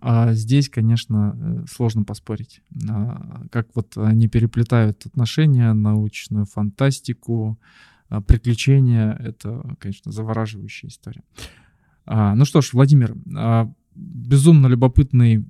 а 0.00 0.32
здесь, 0.32 0.70
конечно, 0.70 1.36
э, 1.38 1.66
сложно 1.70 2.04
поспорить. 2.04 2.62
А, 2.88 3.42
как 3.50 3.68
вот 3.74 3.98
они 3.98 4.28
переплетают 4.28 5.04
отношения, 5.04 5.74
научную 5.74 6.46
фантастику, 6.46 7.58
а, 8.08 8.22
приключения, 8.22 9.12
это, 9.12 9.76
конечно, 9.78 10.10
завораживающая 10.10 10.88
история. 10.88 11.22
А, 12.06 12.34
ну 12.34 12.46
что 12.46 12.62
ж, 12.62 12.72
Владимир, 12.72 13.14
а, 13.36 13.70
безумно 13.98 14.66
любопытный 14.66 15.44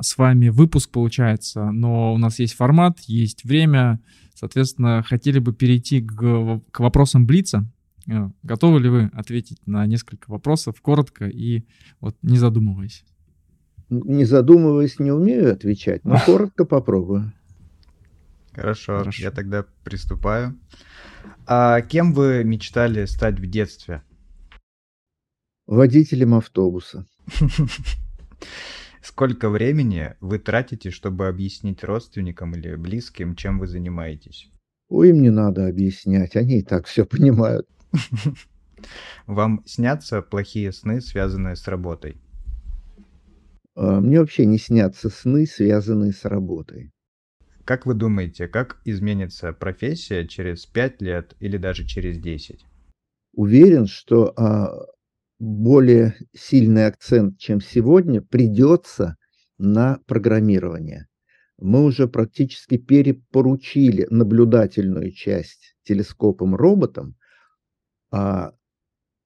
с 0.00 0.18
вами 0.18 0.48
выпуск 0.48 0.90
получается, 0.90 1.70
но 1.70 2.14
у 2.14 2.18
нас 2.18 2.38
есть 2.38 2.54
формат, 2.54 3.00
есть 3.06 3.44
время, 3.44 4.00
соответственно, 4.34 5.02
хотели 5.02 5.38
бы 5.38 5.54
перейти 5.54 6.02
к, 6.02 6.60
к 6.70 6.80
вопросам 6.80 7.26
Блица. 7.26 7.66
Э, 8.08 8.28
готовы 8.42 8.80
ли 8.80 8.88
вы 8.88 9.10
ответить 9.14 9.66
на 9.66 9.86
несколько 9.86 10.30
вопросов 10.30 10.80
коротко 10.80 11.26
и 11.26 11.64
вот 12.00 12.16
не 12.22 12.36
задумываясь? 12.36 13.04
Не 13.88 14.24
задумываясь, 14.24 14.98
не 14.98 15.12
умею 15.12 15.52
отвечать, 15.52 16.04
но 16.04 16.18
коротко 16.26 16.64
попробую. 16.64 17.32
Хорошо, 18.52 18.98
Хорошо, 18.98 19.22
я 19.22 19.30
тогда 19.30 19.64
приступаю. 19.84 20.58
А 21.46 21.80
кем 21.82 22.12
вы 22.12 22.42
мечтали 22.44 23.04
стать 23.04 23.38
в 23.38 23.46
детстве? 23.46 24.02
Водителем 25.66 26.34
автобуса. 26.34 27.06
Сколько 29.02 29.50
времени 29.50 30.14
вы 30.20 30.38
тратите, 30.38 30.90
чтобы 30.90 31.28
объяснить 31.28 31.84
родственникам 31.84 32.54
или 32.54 32.74
близким, 32.74 33.36
чем 33.36 33.58
вы 33.58 33.66
занимаетесь? 33.66 34.50
Ой, 34.88 35.10
им 35.10 35.22
не 35.22 35.30
надо 35.30 35.66
объяснять, 35.66 36.36
они 36.36 36.58
и 36.58 36.62
так 36.62 36.86
все 36.86 37.04
понимают. 37.04 37.68
Вам 39.26 39.62
снятся 39.66 40.22
плохие 40.22 40.72
сны, 40.72 41.00
связанные 41.00 41.56
с 41.56 41.66
работой? 41.66 42.20
А, 43.74 44.00
мне 44.00 44.20
вообще 44.20 44.46
не 44.46 44.58
снятся 44.58 45.10
сны, 45.10 45.46
связанные 45.46 46.12
с 46.12 46.24
работой. 46.24 46.92
Как 47.64 47.84
вы 47.84 47.94
думаете, 47.94 48.46
как 48.46 48.80
изменится 48.84 49.52
профессия 49.52 50.26
через 50.26 50.66
5 50.66 51.02
лет 51.02 51.36
или 51.40 51.56
даже 51.56 51.84
через 51.84 52.18
10? 52.18 52.64
Уверен, 53.34 53.86
что 53.86 54.32
а, 54.36 54.86
более 55.38 56.16
сильный 56.34 56.86
акцент, 56.86 57.38
чем 57.38 57.60
сегодня, 57.60 58.22
придется 58.22 59.16
на 59.58 59.98
программирование. 60.06 61.06
Мы 61.58 61.84
уже 61.84 62.06
практически 62.08 62.76
перепоручили 62.76 64.06
наблюдательную 64.10 65.12
часть 65.12 65.74
телескопом 65.84 66.54
роботам, 66.54 67.16
а 68.10 68.52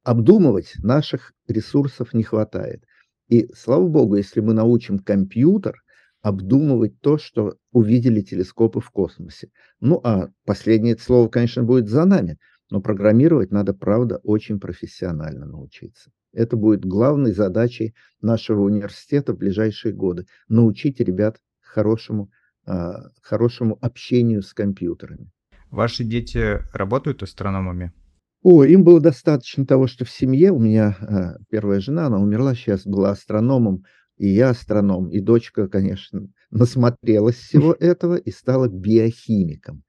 обдумывать 0.04 0.74
наших 0.78 1.32
ресурсов 1.48 2.14
не 2.14 2.22
хватает. 2.22 2.84
И 3.28 3.48
слава 3.54 3.86
богу, 3.86 4.16
если 4.16 4.40
мы 4.40 4.54
научим 4.54 4.98
компьютер 4.98 5.76
обдумывать 6.22 7.00
то, 7.00 7.18
что 7.18 7.56
увидели 7.72 8.20
телескопы 8.20 8.80
в 8.80 8.90
космосе. 8.90 9.50
Ну, 9.80 10.00
а 10.04 10.28
последнее 10.44 10.96
слово, 10.98 11.28
конечно, 11.28 11.62
будет 11.62 11.88
за 11.88 12.04
нами, 12.04 12.38
но 12.70 12.80
программировать 12.80 13.50
надо, 13.50 13.74
правда, 13.74 14.18
очень 14.22 14.60
профессионально 14.60 15.46
научиться. 15.46 16.10
Это 16.32 16.56
будет 16.56 16.84
главной 16.84 17.32
задачей 17.32 17.94
нашего 18.20 18.62
университета 18.62 19.32
в 19.32 19.38
ближайшие 19.38 19.92
годы. 19.92 20.26
Научить 20.48 21.00
ребят 21.00 21.38
хорошему, 21.60 22.30
а, 22.66 23.10
хорошему 23.20 23.78
общению 23.80 24.42
с 24.42 24.54
компьютерами. 24.54 25.30
Ваши 25.70 26.04
дети 26.04 26.60
работают 26.72 27.22
астрономами? 27.22 27.92
О, 28.42 28.64
им 28.64 28.84
было 28.84 29.00
достаточно 29.00 29.66
того, 29.66 29.86
что 29.86 30.04
в 30.04 30.10
семье 30.10 30.52
у 30.52 30.58
меня 30.58 30.96
а, 31.00 31.36
первая 31.50 31.80
жена, 31.80 32.06
она 32.06 32.18
умерла, 32.18 32.54
сейчас 32.54 32.86
была 32.86 33.10
астрономом, 33.10 33.84
и 34.16 34.28
я 34.28 34.50
астроном, 34.50 35.08
и 35.08 35.20
дочка, 35.20 35.68
конечно, 35.68 36.28
насмотрелась 36.50 37.36
всего 37.36 37.72
этого 37.80 38.16
и 38.16 38.30
стала 38.30 38.68
биохимиком. 38.68 39.82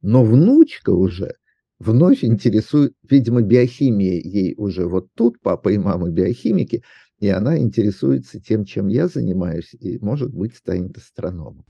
Но 0.00 0.24
внучка 0.24 0.90
уже 0.90 1.36
вновь 1.78 2.24
интересует, 2.24 2.94
видимо, 3.08 3.42
биохимия 3.42 4.20
ей 4.20 4.54
уже 4.56 4.86
вот 4.86 5.08
тут, 5.14 5.40
папа 5.40 5.70
и 5.70 5.78
мама 5.78 6.10
биохимики, 6.10 6.82
и 7.20 7.28
она 7.28 7.58
интересуется 7.58 8.40
тем, 8.40 8.64
чем 8.64 8.88
я 8.88 9.08
занимаюсь, 9.08 9.74
и, 9.74 9.98
может 9.98 10.32
быть, 10.32 10.56
станет 10.56 10.96
астрономом. 10.96 11.64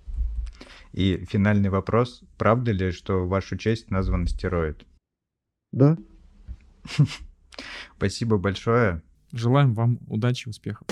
И 0.92 1.24
финальный 1.28 1.70
вопрос. 1.70 2.22
Правда 2.36 2.72
ли, 2.72 2.90
что 2.90 3.24
в 3.24 3.28
вашу 3.28 3.56
честь 3.56 3.90
назван 3.90 4.24
астероид? 4.24 4.86
Да. 5.72 5.96
Спасибо 7.96 8.38
большое. 8.38 9.02
Желаем 9.32 9.74
вам 9.74 9.98
удачи, 10.06 10.48
успехов. 10.48 10.86